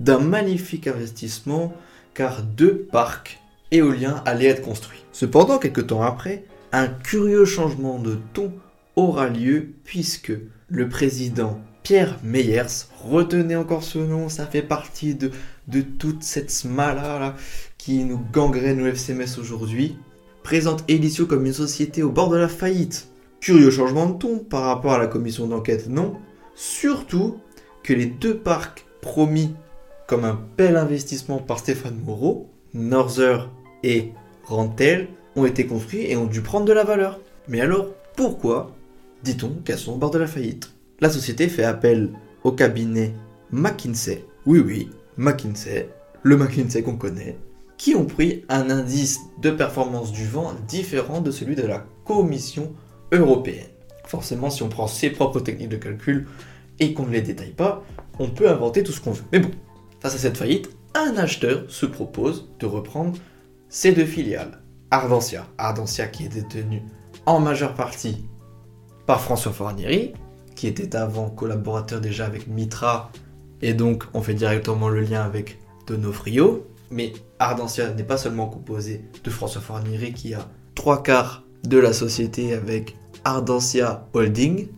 d'un 0.00 0.18
magnifique 0.18 0.86
investissement 0.86 1.74
car 2.14 2.42
deux 2.42 2.88
parcs 2.90 3.38
éoliens 3.70 4.22
allaient 4.24 4.46
être 4.46 4.62
construits. 4.62 5.04
Cependant, 5.12 5.58
quelques 5.58 5.88
temps 5.88 6.02
après, 6.02 6.44
un 6.72 6.88
curieux 6.88 7.44
changement 7.44 7.98
de 7.98 8.18
ton 8.32 8.52
aura 8.96 9.28
lieu 9.28 9.74
puisque 9.84 10.32
le 10.68 10.88
président 10.88 11.60
Pierre 11.82 12.18
Meyers, 12.22 12.86
retenez 13.02 13.56
encore 13.56 13.82
ce 13.82 13.98
nom, 13.98 14.28
ça 14.28 14.46
fait 14.46 14.62
partie 14.62 15.14
de, 15.14 15.30
de 15.70 15.80
toute 15.80 16.22
cette 16.22 16.50
smala 16.50 17.18
là, 17.18 17.36
qui 17.78 18.04
nous 18.04 18.20
gangrène 18.32 18.82
au 18.82 18.86
FCMS 18.86 19.38
aujourd'hui, 19.38 19.96
présente 20.42 20.84
Elicio 20.88 21.26
comme 21.26 21.46
une 21.46 21.52
société 21.52 22.02
au 22.02 22.10
bord 22.10 22.28
de 22.28 22.36
la 22.36 22.48
faillite. 22.48 23.08
Curieux 23.40 23.70
changement 23.70 24.06
de 24.06 24.18
ton 24.18 24.38
par 24.38 24.64
rapport 24.64 24.92
à 24.92 24.98
la 24.98 25.06
commission 25.06 25.46
d'enquête, 25.46 25.88
non? 25.88 26.14
Surtout 26.54 27.38
que 27.82 27.92
les 27.92 28.06
deux 28.06 28.36
parcs 28.36 28.84
promis 29.00 29.54
comme 30.06 30.24
un 30.24 30.38
bel 30.56 30.76
investissement 30.76 31.38
par 31.38 31.60
Stéphane 31.60 32.00
Moreau, 32.04 32.50
Norther 32.74 33.48
et 33.82 34.12
Rantel, 34.44 35.08
ont 35.36 35.46
été 35.46 35.66
construits 35.66 36.10
et 36.10 36.16
ont 36.16 36.26
dû 36.26 36.42
prendre 36.42 36.66
de 36.66 36.72
la 36.72 36.84
valeur. 36.84 37.20
Mais 37.48 37.60
alors, 37.60 37.86
pourquoi 38.16 38.74
dit-on 39.22 39.50
qu'elles 39.64 39.78
sont 39.78 39.92
au 39.92 39.98
bord 39.98 40.10
de 40.10 40.18
la 40.18 40.26
faillite? 40.26 40.72
La 41.00 41.10
société 41.10 41.48
fait 41.48 41.64
appel 41.64 42.10
au 42.42 42.52
cabinet 42.52 43.14
McKinsey, 43.52 44.24
oui 44.46 44.58
oui, 44.58 44.90
McKinsey, 45.16 45.88
le 46.22 46.36
McKinsey 46.36 46.82
qu'on 46.82 46.96
connaît, 46.96 47.38
qui 47.76 47.94
ont 47.94 48.04
pris 48.04 48.44
un 48.48 48.68
indice 48.70 49.20
de 49.40 49.50
performance 49.50 50.12
du 50.12 50.26
vent 50.26 50.52
différent 50.68 51.20
de 51.20 51.30
celui 51.30 51.56
de 51.56 51.66
la 51.66 51.84
Commission 52.04 52.74
européenne. 53.12 53.70
Forcément, 54.06 54.50
si 54.50 54.62
on 54.62 54.68
prend 54.68 54.86
ses 54.86 55.10
propres 55.10 55.40
techniques 55.40 55.68
de 55.68 55.76
calcul 55.76 56.26
et 56.78 56.94
qu'on 56.94 57.06
ne 57.06 57.12
les 57.12 57.22
détaille 57.22 57.52
pas, 57.52 57.82
on 58.18 58.28
peut 58.28 58.50
inventer 58.50 58.82
tout 58.82 58.92
ce 58.92 59.00
qu'on 59.00 59.12
veut. 59.12 59.24
Mais 59.32 59.38
bon, 59.38 59.50
face 60.00 60.14
à 60.14 60.18
cette 60.18 60.36
faillite, 60.36 60.70
un 60.94 61.16
acheteur 61.16 61.64
se 61.68 61.86
propose 61.86 62.50
de 62.58 62.66
reprendre 62.66 63.16
ces 63.68 63.92
deux 63.92 64.04
filiales. 64.04 64.60
Ardentia, 64.90 65.46
Ardentia 65.56 66.08
qui 66.08 66.24
est 66.24 66.28
détenue 66.28 66.82
en 67.26 67.38
majeure 67.38 67.74
partie 67.74 68.24
par 69.06 69.20
François 69.20 69.52
Fornieri, 69.52 70.12
qui 70.56 70.66
était 70.66 70.96
avant 70.96 71.30
collaborateur 71.30 72.00
déjà 72.00 72.26
avec 72.26 72.48
Mitra, 72.48 73.10
et 73.62 73.74
donc 73.74 74.04
on 74.14 74.22
fait 74.22 74.34
directement 74.34 74.88
le 74.88 75.00
lien 75.00 75.22
avec 75.22 75.58
Donofrio. 75.86 76.66
Mais 76.90 77.12
Ardentia 77.38 77.92
n'est 77.94 78.04
pas 78.04 78.16
seulement 78.16 78.46
composé 78.46 79.04
de 79.22 79.30
François 79.30 79.60
Fornieri 79.60 80.12
qui 80.12 80.34
a 80.34 80.48
trois 80.74 81.02
quarts 81.02 81.44
de 81.64 81.78
la 81.78 81.92
société 81.92 82.54
avec 82.54 82.96
Ardentia 83.24 84.08
Holding, 84.12 84.68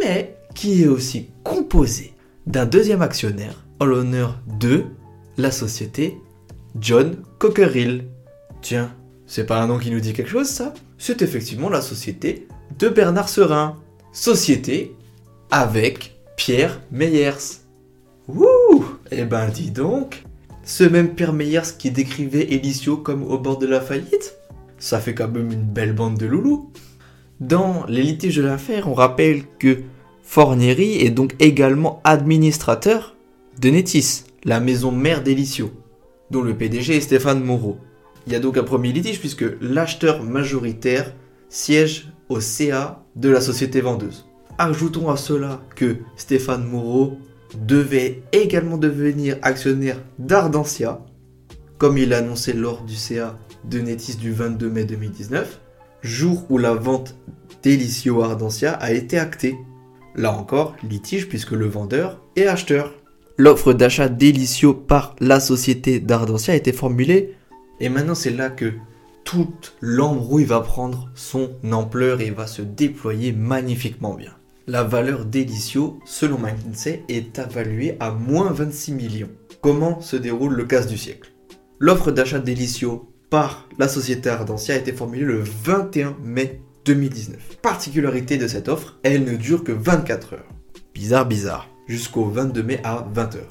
mais 0.00 0.36
qui 0.54 0.82
est 0.82 0.88
aussi 0.88 1.30
composé 1.42 2.14
d'un 2.46 2.66
deuxième 2.66 3.02
actionnaire 3.02 3.64
en 3.80 3.86
l'honneur 3.86 4.38
de 4.58 4.84
la 5.36 5.50
société 5.50 6.16
John 6.80 7.16
Cockerill. 7.38 8.04
Tiens, 8.62 8.94
c'est 9.26 9.46
pas 9.46 9.60
un 9.60 9.66
nom 9.66 9.78
qui 9.78 9.90
nous 9.90 10.00
dit 10.00 10.12
quelque 10.12 10.30
chose 10.30 10.48
ça? 10.48 10.72
C'est 10.98 11.22
effectivement 11.22 11.68
la 11.68 11.82
société 11.82 12.46
de 12.78 12.88
Bernard 12.88 13.28
Serin, 13.28 13.78
société 14.12 14.94
avec 15.50 16.16
Pierre 16.36 16.80
Meyers. 16.90 17.65
Wouh 18.28 18.84
Eh 19.12 19.24
ben 19.24 19.48
dis 19.48 19.70
donc 19.70 20.24
Ce 20.64 20.82
même 20.82 21.14
Pierre 21.14 21.32
Meyers 21.32 21.76
qui 21.78 21.90
décrivait 21.90 22.52
Elicio 22.52 22.96
comme 22.96 23.22
au 23.22 23.38
bord 23.38 23.58
de 23.58 23.66
la 23.66 23.80
faillite 23.80 24.36
Ça 24.78 24.98
fait 24.98 25.14
quand 25.14 25.28
même 25.28 25.52
une 25.52 25.62
belle 25.62 25.92
bande 25.92 26.18
de 26.18 26.26
loulous. 26.26 26.70
Dans 27.38 27.84
les 27.86 28.02
litiges 28.02 28.36
de 28.36 28.42
l'affaire, 28.42 28.88
on 28.88 28.94
rappelle 28.94 29.42
que 29.58 29.78
Fornieri 30.22 30.98
est 31.04 31.10
donc 31.10 31.34
également 31.38 32.00
administrateur 32.02 33.14
de 33.60 33.70
Netis, 33.70 34.24
la 34.44 34.58
maison 34.58 34.90
mère 34.90 35.22
d'Elicio, 35.22 35.70
dont 36.30 36.42
le 36.42 36.56
PDG 36.56 36.96
est 36.96 37.00
Stéphane 37.00 37.44
Moreau. 37.44 37.78
Il 38.26 38.32
y 38.32 38.36
a 38.36 38.40
donc 38.40 38.56
un 38.56 38.64
premier 38.64 38.90
litige 38.90 39.20
puisque 39.20 39.44
l'acheteur 39.60 40.24
majoritaire 40.24 41.14
siège 41.48 42.10
au 42.28 42.40
CA 42.40 43.04
de 43.14 43.28
la 43.28 43.40
société 43.40 43.80
vendeuse. 43.80 44.26
Ajoutons 44.58 45.10
à 45.10 45.16
cela 45.16 45.62
que 45.76 45.98
Stéphane 46.16 46.64
Moreau 46.64 47.18
devait 47.54 48.22
également 48.32 48.76
devenir 48.76 49.36
actionnaire 49.42 50.02
d'Ardentia, 50.18 51.00
comme 51.78 51.98
il 51.98 52.10
l'a 52.10 52.18
annoncé 52.18 52.52
lors 52.52 52.82
du 52.82 52.94
CA 52.94 53.36
de 53.64 53.80
Netis 53.80 54.16
du 54.16 54.32
22 54.32 54.70
mai 54.70 54.84
2019, 54.84 55.60
jour 56.02 56.46
où 56.50 56.58
la 56.58 56.74
vente 56.74 57.16
d'Elicio 57.62 58.22
Ardentia 58.22 58.72
a 58.72 58.92
été 58.92 59.18
actée. 59.18 59.56
Là 60.14 60.32
encore, 60.32 60.76
litige 60.88 61.28
puisque 61.28 61.52
le 61.52 61.66
vendeur 61.66 62.20
est 62.36 62.46
acheteur. 62.46 62.94
L'offre 63.38 63.72
d'achat 63.72 64.08
d'Elicio 64.08 64.72
par 64.72 65.14
la 65.20 65.40
société 65.40 66.00
d'Ardentia 66.00 66.54
a 66.54 66.56
été 66.56 66.72
formulée 66.72 67.34
Et 67.80 67.88
maintenant, 67.88 68.14
c'est 68.14 68.30
là 68.30 68.48
que 68.48 68.72
toute 69.24 69.74
l'embrouille 69.80 70.44
va 70.44 70.60
prendre 70.60 71.10
son 71.14 71.50
ampleur 71.72 72.20
et 72.20 72.30
va 72.30 72.46
se 72.46 72.62
déployer 72.62 73.32
magnifiquement 73.32 74.14
bien. 74.14 74.35
La 74.68 74.82
valeur 74.82 75.24
d'Elicio, 75.24 76.00
selon 76.04 76.38
McKinsey, 76.38 77.04
est 77.08 77.38
évaluée 77.38 77.96
à 78.00 78.10
moins 78.10 78.50
26 78.50 78.92
millions. 78.94 79.30
Comment 79.60 80.00
se 80.00 80.16
déroule 80.16 80.54
le 80.54 80.64
casse 80.64 80.88
du 80.88 80.98
siècle? 80.98 81.32
L'offre 81.78 82.10
d'achat 82.10 82.40
d'Elicio 82.40 83.08
par 83.30 83.68
la 83.78 83.86
société 83.86 84.28
Ardentia 84.28 84.74
a 84.74 84.78
été 84.78 84.92
formulée 84.92 85.22
le 85.22 85.38
21 85.38 86.16
mai 86.20 86.62
2019. 86.84 87.58
Particularité 87.62 88.38
de 88.38 88.48
cette 88.48 88.68
offre, 88.68 88.98
elle 89.04 89.22
ne 89.22 89.36
dure 89.36 89.62
que 89.62 89.70
24 89.70 90.32
heures. 90.32 90.48
Bizarre, 90.92 91.26
bizarre. 91.26 91.68
Jusqu'au 91.86 92.24
22 92.24 92.62
mai 92.64 92.80
à 92.82 93.06
20h. 93.14 93.42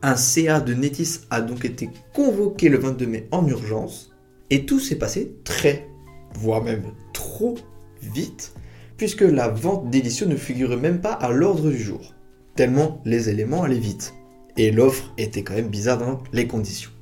Un 0.00 0.16
CA 0.16 0.60
de 0.60 0.72
Netis 0.72 1.20
a 1.28 1.42
donc 1.42 1.66
été 1.66 1.90
convoqué 2.14 2.70
le 2.70 2.78
22 2.78 3.06
mai 3.06 3.28
en 3.30 3.46
urgence 3.46 4.10
et 4.48 4.64
tout 4.64 4.80
s'est 4.80 4.96
passé 4.96 5.36
très, 5.44 5.86
voire 6.34 6.64
même 6.64 6.84
trop 7.12 7.58
vite, 8.00 8.54
puisque 9.02 9.22
la 9.22 9.48
vente 9.48 9.90
d'Elicio 9.90 10.28
ne 10.28 10.36
figurait 10.36 10.76
même 10.76 11.00
pas 11.00 11.10
à 11.10 11.32
l'ordre 11.32 11.68
du 11.68 11.76
jour, 11.82 12.14
tellement 12.54 13.02
les 13.04 13.28
éléments 13.28 13.64
allaient 13.64 13.74
vite. 13.74 14.14
Et 14.56 14.70
l'offre 14.70 15.12
était 15.18 15.42
quand 15.42 15.54
même 15.54 15.70
bizarre 15.70 15.98
dans 15.98 16.22
les 16.32 16.46
conditions. 16.46 16.92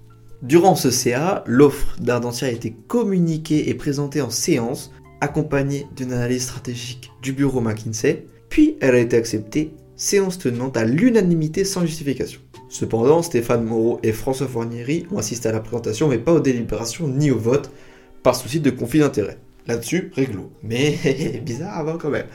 Durant 0.40 0.76
ce 0.76 0.90
CA, 0.90 1.44
l'offre 1.46 2.00
d'Ardentia 2.00 2.48
a 2.48 2.52
été 2.52 2.74
communiquée 2.88 3.68
et 3.68 3.74
présentée 3.74 4.22
en 4.22 4.30
séance, 4.30 4.92
accompagnée 5.20 5.88
d'une 5.94 6.14
analyse 6.14 6.44
stratégique 6.44 7.10
du 7.20 7.34
bureau 7.34 7.60
McKinsey, 7.60 8.24
puis 8.48 8.78
elle 8.80 8.94
a 8.94 8.98
été 8.98 9.18
acceptée, 9.18 9.74
séance 9.94 10.38
tenante 10.38 10.78
à 10.78 10.86
l'unanimité 10.86 11.66
sans 11.66 11.84
justification. 11.84 12.40
Cependant, 12.70 13.20
Stéphane 13.20 13.64
Moreau 13.64 14.00
et 14.02 14.12
François 14.12 14.48
Fornieri 14.48 15.06
ont 15.12 15.18
assisté 15.18 15.50
à 15.50 15.52
la 15.52 15.60
présentation, 15.60 16.08
mais 16.08 16.16
pas 16.16 16.32
aux 16.32 16.40
délibérations 16.40 17.08
ni 17.08 17.30
au 17.30 17.36
vote, 17.38 17.70
par 18.22 18.36
souci 18.36 18.58
de 18.58 18.70
conflit 18.70 19.00
d'intérêt. 19.00 19.36
Là-dessus, 19.66 20.10
réglo. 20.14 20.52
Mais 20.62 20.96
bizarre 21.44 21.78
avant 21.78 21.98
quand 21.98 22.10
même. 22.10 22.26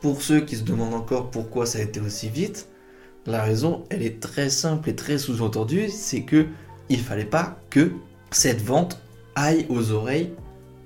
Pour 0.00 0.22
ceux 0.22 0.40
qui 0.40 0.56
se 0.56 0.62
demandent 0.62 0.94
encore 0.94 1.30
pourquoi 1.30 1.66
ça 1.66 1.78
a 1.78 1.82
été 1.82 2.00
aussi 2.00 2.28
vite, 2.28 2.68
la 3.26 3.42
raison, 3.42 3.84
elle 3.90 4.02
est 4.02 4.20
très 4.20 4.50
simple 4.50 4.90
et 4.90 4.94
très 4.94 5.16
sous-entendue, 5.18 5.88
c'est 5.88 6.22
que 6.22 6.46
il 6.90 7.00
fallait 7.00 7.24
pas 7.24 7.58
que 7.70 7.92
cette 8.30 8.60
vente 8.60 9.00
aille 9.34 9.64
aux 9.70 9.92
oreilles 9.92 10.32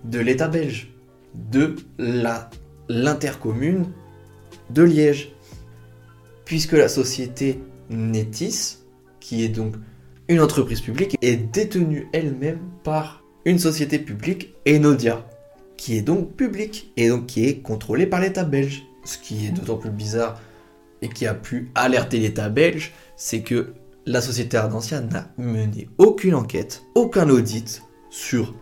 de 0.05 0.21
l'État 0.21 0.47
belge, 0.47 0.92
de 1.35 1.75
la 1.99 2.51
l'intercommune 2.88 3.87
de 4.71 4.83
Liège, 4.83 5.33
puisque 6.44 6.73
la 6.73 6.88
société 6.88 7.61
Netis, 7.90 8.79
qui 9.21 9.44
est 9.44 9.49
donc 9.49 9.75
une 10.29 10.40
entreprise 10.40 10.81
publique, 10.81 11.16
est 11.21 11.37
détenue 11.37 12.09
elle-même 12.12 12.61
par 12.85 13.23
une 13.44 13.59
société 13.59 13.99
publique, 13.99 14.55
Enodia, 14.66 15.28
qui 15.79 15.97
est 15.97 16.03
donc 16.03 16.35
publique 16.35 16.93
et 16.99 17.09
donc 17.09 17.25
qui 17.25 17.47
est 17.47 17.62
contrôlée 17.62 18.07
par 18.07 18.21
l'État 18.21 18.45
belge. 18.45 18.83
Ce 19.05 19.17
qui 19.17 19.47
est 19.47 19.51
d'autant 19.51 19.79
plus 19.79 19.91
bizarre 19.91 20.38
et 21.01 21.09
qui 21.09 21.27
a 21.27 21.33
pu 21.33 21.71
alerter 21.75 22.19
l'État 22.19 22.51
belge, 22.51 22.93
c'est 23.17 23.41
que 23.41 23.73
la 24.05 24.21
société 24.21 24.59
Ardentia 24.59 25.01
n'a 25.01 25.31
mené 25.38 25.88
aucune 25.97 26.35
enquête, 26.35 26.83
aucun 26.95 27.31
audit 27.31 27.83
sur 28.11 28.55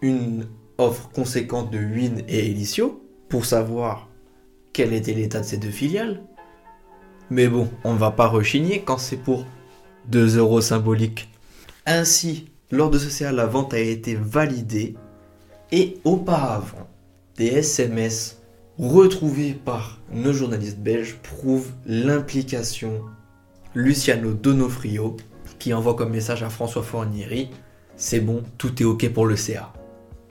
une 0.00 0.46
offre 0.78 1.10
conséquente 1.10 1.70
de 1.70 1.78
Win 1.78 2.22
et 2.28 2.50
Elicio 2.50 3.02
pour 3.28 3.44
savoir 3.44 4.08
quel 4.72 4.92
était 4.92 5.12
l'état 5.12 5.40
de 5.40 5.44
ces 5.44 5.58
deux 5.58 5.70
filiales, 5.70 6.22
mais 7.30 7.48
bon, 7.48 7.68
on 7.84 7.94
ne 7.94 7.98
va 7.98 8.10
pas 8.10 8.26
rechigner 8.26 8.82
quand 8.82 8.98
c'est 8.98 9.16
pour 9.16 9.46
2 10.08 10.38
euros 10.38 10.60
symboliques. 10.60 11.30
Ainsi, 11.86 12.50
lors 12.70 12.90
de 12.90 12.98
ce 12.98 13.08
CA, 13.10 13.32
la 13.32 13.46
vente 13.46 13.74
a 13.74 13.78
été 13.78 14.14
validée 14.14 14.96
et 15.72 15.98
auparavant, 16.04 16.88
des 17.36 17.46
SMS 17.46 18.38
retrouvés 18.78 19.54
par 19.54 20.00
nos 20.12 20.32
journalistes 20.32 20.78
belges 20.78 21.16
prouvent 21.22 21.72
l'implication 21.86 23.00
Luciano 23.74 24.32
Donofrio 24.34 25.16
qui 25.58 25.72
envoie 25.72 25.94
comme 25.94 26.10
message 26.10 26.42
à 26.42 26.50
François 26.50 26.82
Fornieri 26.82 27.50
C'est 27.96 28.20
bon, 28.20 28.42
tout 28.58 28.82
est 28.82 28.84
ok 28.84 29.08
pour 29.10 29.26
le 29.26 29.36
CA. 29.36 29.72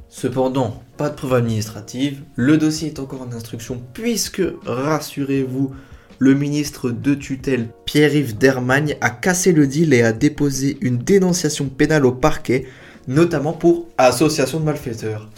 Cependant, 0.10 0.84
pas 0.98 1.10
de 1.10 1.16
preuve 1.16 1.36
administrative, 1.36 2.22
le 2.36 2.58
dossier 2.58 2.90
est 2.90 3.00
encore 3.00 3.22
en 3.22 3.32
instruction 3.32 3.82
puisque, 3.94 4.44
rassurez-vous, 4.66 5.72
le 6.20 6.36
ministre 6.36 6.92
de 6.92 7.16
tutelle 7.16 7.70
Pierre-Yves 7.86 8.38
Dermagne 8.38 8.96
a 9.02 9.10
cassé 9.10 9.54
le 9.54 9.66
deal 9.66 9.94
et 9.94 10.04
a 10.04 10.12
déposé 10.14 10.78
une 10.82 11.00
dénonciation 11.00 11.68
pénale 11.68 12.06
au 12.06 12.12
parquet, 12.12 12.68
notamment 13.08 13.54
pour 13.54 13.88
association 13.98 14.60
de 14.60 14.66
malfaiteurs. 14.66 15.30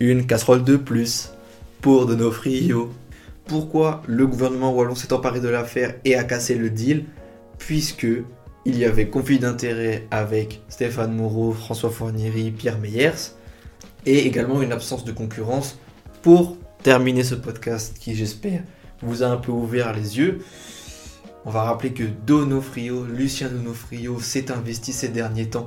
Une 0.00 0.26
casserole 0.26 0.64
de 0.64 0.76
plus 0.76 1.30
pour 1.80 2.06
de 2.06 2.14
nos. 2.14 2.32
Pourquoi 3.46 4.02
le 4.06 4.26
gouvernement 4.26 4.72
wallon 4.72 4.94
s'est 4.94 5.12
emparé 5.12 5.40
de 5.40 5.48
l'affaire 5.48 5.94
et 6.04 6.16
a 6.16 6.24
cassé 6.24 6.54
le 6.54 6.70
deal? 6.70 7.04
Puisque 7.58 8.06
il 8.64 8.78
y 8.78 8.84
avait 8.84 9.08
conflit 9.08 9.38
d'intérêt 9.38 10.06
avec 10.10 10.62
Stéphane 10.68 11.14
Moreau, 11.14 11.52
François 11.52 11.90
Fournieri, 11.90 12.50
Pierre 12.50 12.78
Meyers, 12.78 13.32
et 14.06 14.26
également 14.26 14.62
une 14.62 14.72
absence 14.72 15.04
de 15.04 15.12
concurrence 15.12 15.78
pour 16.22 16.56
terminer 16.82 17.24
ce 17.24 17.34
podcast 17.34 17.96
qui 18.00 18.14
j'espère 18.14 18.62
vous 19.02 19.22
a 19.22 19.26
un 19.26 19.36
peu 19.36 19.52
ouvert 19.52 19.92
les 19.92 20.18
yeux. 20.18 20.40
On 21.44 21.50
va 21.50 21.64
rappeler 21.64 21.92
que 21.92 22.04
Donofrio, 22.26 23.04
Lucien 23.04 23.48
Donofrio, 23.48 24.18
s'est 24.18 24.50
investi 24.50 24.92
ces 24.94 25.08
derniers 25.08 25.50
temps 25.50 25.66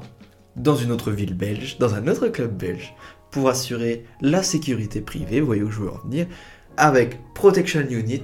dans 0.58 0.76
une 0.76 0.92
autre 0.92 1.12
ville 1.12 1.36
belge, 1.36 1.78
dans 1.80 1.94
un 1.94 2.08
autre 2.08 2.28
club 2.28 2.58
belge, 2.58 2.94
pour 3.32 3.50
assurer 3.50 4.06
la 4.22 4.44
sécurité 4.44 5.02
privée, 5.02 5.40
vous 5.40 5.48
voyez 5.48 5.64
où 5.64 5.72
je 5.72 5.80
veux 5.80 5.92
en 5.92 6.00
venir, 6.06 6.28
avec 6.76 7.20
Protection 7.34 7.86
Unit 7.90 8.24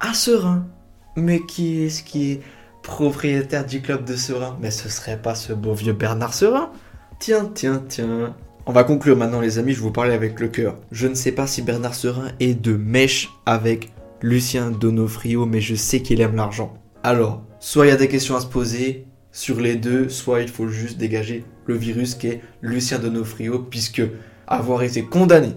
à 0.00 0.14
Serein. 0.14 0.66
Mais 1.16 1.40
qui 1.40 1.82
est-ce 1.82 2.02
qui 2.02 2.32
est 2.32 2.40
propriétaire 2.82 3.64
du 3.64 3.80
club 3.80 4.04
de 4.04 4.16
Serein? 4.16 4.56
Mais 4.60 4.70
ce 4.70 4.88
serait 4.88 5.20
pas 5.20 5.34
ce 5.34 5.52
beau 5.52 5.74
vieux 5.74 5.92
Bernard 5.92 6.34
Serein 6.34 6.70
Tiens, 7.18 7.50
tiens, 7.54 7.82
tiens. 7.88 8.36
On 8.66 8.72
va 8.72 8.84
conclure 8.84 9.16
maintenant 9.16 9.40
les 9.40 9.58
amis, 9.58 9.72
je 9.72 9.80
vous 9.80 9.92
parlais 9.92 10.12
avec 10.12 10.38
le 10.38 10.48
cœur. 10.48 10.76
Je 10.92 11.06
ne 11.06 11.14
sais 11.14 11.32
pas 11.32 11.46
si 11.46 11.62
Bernard 11.62 11.94
Serein 11.94 12.32
est 12.40 12.54
de 12.54 12.76
mèche 12.76 13.30
avec 13.46 13.92
Lucien 14.20 14.70
Donofrio, 14.70 15.46
mais 15.46 15.60
je 15.60 15.74
sais 15.74 16.02
qu'il 16.02 16.20
aime 16.20 16.36
l'argent. 16.36 16.74
Alors, 17.02 17.42
soit 17.58 17.86
il 17.86 17.88
y 17.88 17.92
a 17.92 17.96
des 17.96 18.08
questions 18.08 18.36
à 18.36 18.40
se 18.40 18.46
poser 18.46 19.06
sur 19.36 19.60
les 19.60 19.76
deux, 19.76 20.08
soit 20.08 20.40
il 20.40 20.48
faut 20.48 20.68
juste 20.68 20.96
dégager 20.96 21.44
le 21.66 21.76
virus 21.76 22.14
qui 22.14 22.28
est 22.28 22.40
Lucien 22.62 22.98
Donofrio, 22.98 23.58
puisque 23.58 24.00
avoir 24.46 24.82
été 24.82 25.02
condamné, 25.02 25.50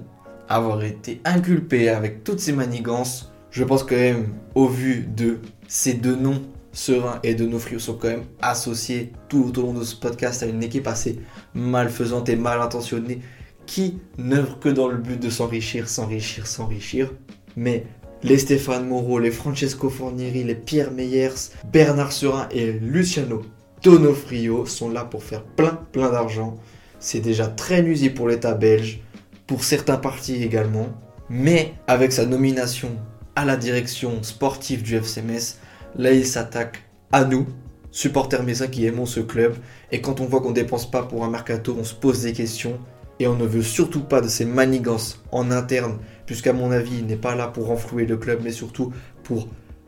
avoir 0.50 0.84
été 0.84 1.22
inculpé 1.24 1.88
avec 1.88 2.26
toutes 2.26 2.42
ces 2.42 2.52
manigances, 2.52 3.32
je 3.52 3.64
pense 3.64 3.84
quand 3.84 3.96
même, 3.96 4.34
au 4.54 4.68
vu 4.68 5.08
de 5.16 5.38
ces 5.70 5.94
deux 5.94 6.18
noms, 6.18 6.42
Serein 6.74 7.20
et 7.24 7.36
Donofrio 7.36 7.80
sont 7.80 7.94
quand 7.94 8.10
même 8.10 8.26
associés 8.42 9.14
tout 9.30 9.58
au 9.58 9.62
long 9.62 9.74
de 9.74 9.86
ce 9.86 9.96
podcast 9.96 10.44
à 10.44 10.48
une 10.48 10.62
équipe 10.62 10.86
assez 10.86 11.18
malfaisante 11.54 12.28
et 12.28 12.36
mal 12.36 12.60
intentionnée 12.60 13.22
qui 13.66 14.00
n'œuvre 14.18 14.60
que 14.60 14.68
dans 14.68 14.90
le 14.90 14.98
but 14.98 15.22
de 15.22 15.30
s'enrichir, 15.30 15.88
s'enrichir, 15.88 16.48
s'enrichir. 16.48 17.14
Mais 17.56 17.86
les 18.24 18.40
Stéphane 18.40 18.86
Moreau, 18.86 19.20
les 19.20 19.32
Francesco 19.32 19.90
Fornieri, 19.90 20.44
les 20.44 20.56
Pierre 20.56 20.92
Meyers, 20.92 21.54
Bernard 21.72 22.12
Serin 22.12 22.50
et 22.52 22.74
Luciano 22.74 23.42
Donofrio 23.84 24.66
sont 24.66 24.90
là 24.90 25.06
pour 25.06 25.24
faire 25.24 25.44
plein 25.44 25.80
plein 25.92 26.12
d'argent. 26.12 26.56
C'est 27.00 27.22
déjà 27.22 27.48
très 27.48 27.82
nuisible 27.82 28.16
pour 28.16 28.28
l'État 28.28 28.54
belge, 28.54 29.02
pour 29.48 29.64
certains 29.64 29.98
partis 29.98 30.44
également. 30.44 30.88
Mais 31.30 31.74
avec 31.88 32.12
sa 32.12 32.26
nomination 32.26 32.90
à 33.36 33.46
la 33.46 33.56
direction 33.56 34.22
sportive 34.24 34.84
du 34.84 34.96
FCMS, 34.96 35.58
là 35.96 36.12
il 36.12 36.26
s'attaque 36.26 36.84
à 37.12 37.24
nous, 37.24 37.48
supporters 37.92 38.44
messins 38.44 38.68
qui 38.68 38.86
aimons 38.86 39.06
ce 39.06 39.22
club. 39.22 39.56
Et 39.92 40.02
quand 40.02 40.20
on 40.20 40.26
voit 40.26 40.42
qu'on 40.42 40.52
dépense 40.52 40.90
pas 40.90 41.04
pour 41.04 41.24
un 41.24 41.30
mercato, 41.30 41.76
on 41.80 41.84
se 41.84 41.94
pose 41.94 42.24
des 42.24 42.34
questions. 42.34 42.80
Et 43.22 43.28
on 43.28 43.36
ne 43.36 43.46
veut 43.46 43.62
surtout 43.62 44.02
pas 44.02 44.22
de 44.22 44.30
ces 44.30 44.46
manigances 44.46 45.22
en 45.32 45.52
interne 45.52 46.00
puisqu'à 46.26 46.54
mon 46.54 46.72
avis, 46.72 47.00
il 47.00 47.08
n'est 47.08 47.16
pas 47.16 47.34
là 47.34 47.48
pour 47.48 47.66
renflouer 47.66 48.06
le 48.06 48.16
club, 48.16 48.42
mais 48.44 48.52
surtout 48.52 48.94
pour 49.24 49.48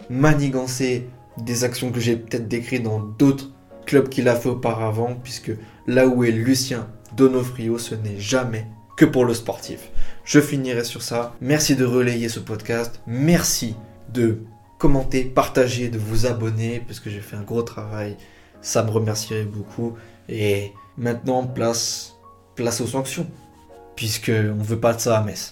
manigancer 0.09 1.07
des 1.37 1.63
actions 1.63 1.91
que 1.91 1.99
j'ai 1.99 2.15
peut-être 2.15 2.47
décrites 2.47 2.81
dans 2.81 2.99
d'autres 2.99 3.51
clubs 3.91 4.07
qu'il 4.07 4.29
a 4.29 4.35
fait 4.37 4.47
auparavant, 4.47 5.15
puisque 5.21 5.51
là 5.85 6.07
où 6.07 6.23
est 6.23 6.31
Lucien 6.31 6.87
Donofrio, 7.17 7.77
ce 7.77 7.93
n'est 7.93 8.17
jamais 8.17 8.65
que 8.95 9.03
pour 9.03 9.25
le 9.25 9.33
sportif. 9.33 9.91
Je 10.23 10.39
finirai 10.39 10.85
sur 10.85 11.01
ça. 11.01 11.35
Merci 11.41 11.75
de 11.75 11.83
relayer 11.83 12.29
ce 12.29 12.39
podcast. 12.39 13.01
Merci 13.05 13.75
de 14.13 14.43
commenter, 14.79 15.25
partager, 15.25 15.89
de 15.89 15.97
vous 15.97 16.25
abonner, 16.25 16.81
parce 16.87 17.01
que 17.01 17.09
j'ai 17.09 17.19
fait 17.19 17.35
un 17.35 17.41
gros 17.41 17.63
travail. 17.63 18.15
Ça 18.61 18.81
me 18.81 18.91
remercierait 18.91 19.43
beaucoup. 19.43 19.95
Et 20.29 20.71
maintenant, 20.97 21.45
place, 21.45 22.13
place 22.55 22.79
aux 22.79 22.87
sanctions, 22.87 23.27
puisque 23.97 24.31
on 24.31 24.63
veut 24.63 24.79
pas 24.79 24.93
de 24.93 25.01
ça 25.01 25.17
à 25.17 25.23
Metz. 25.25 25.49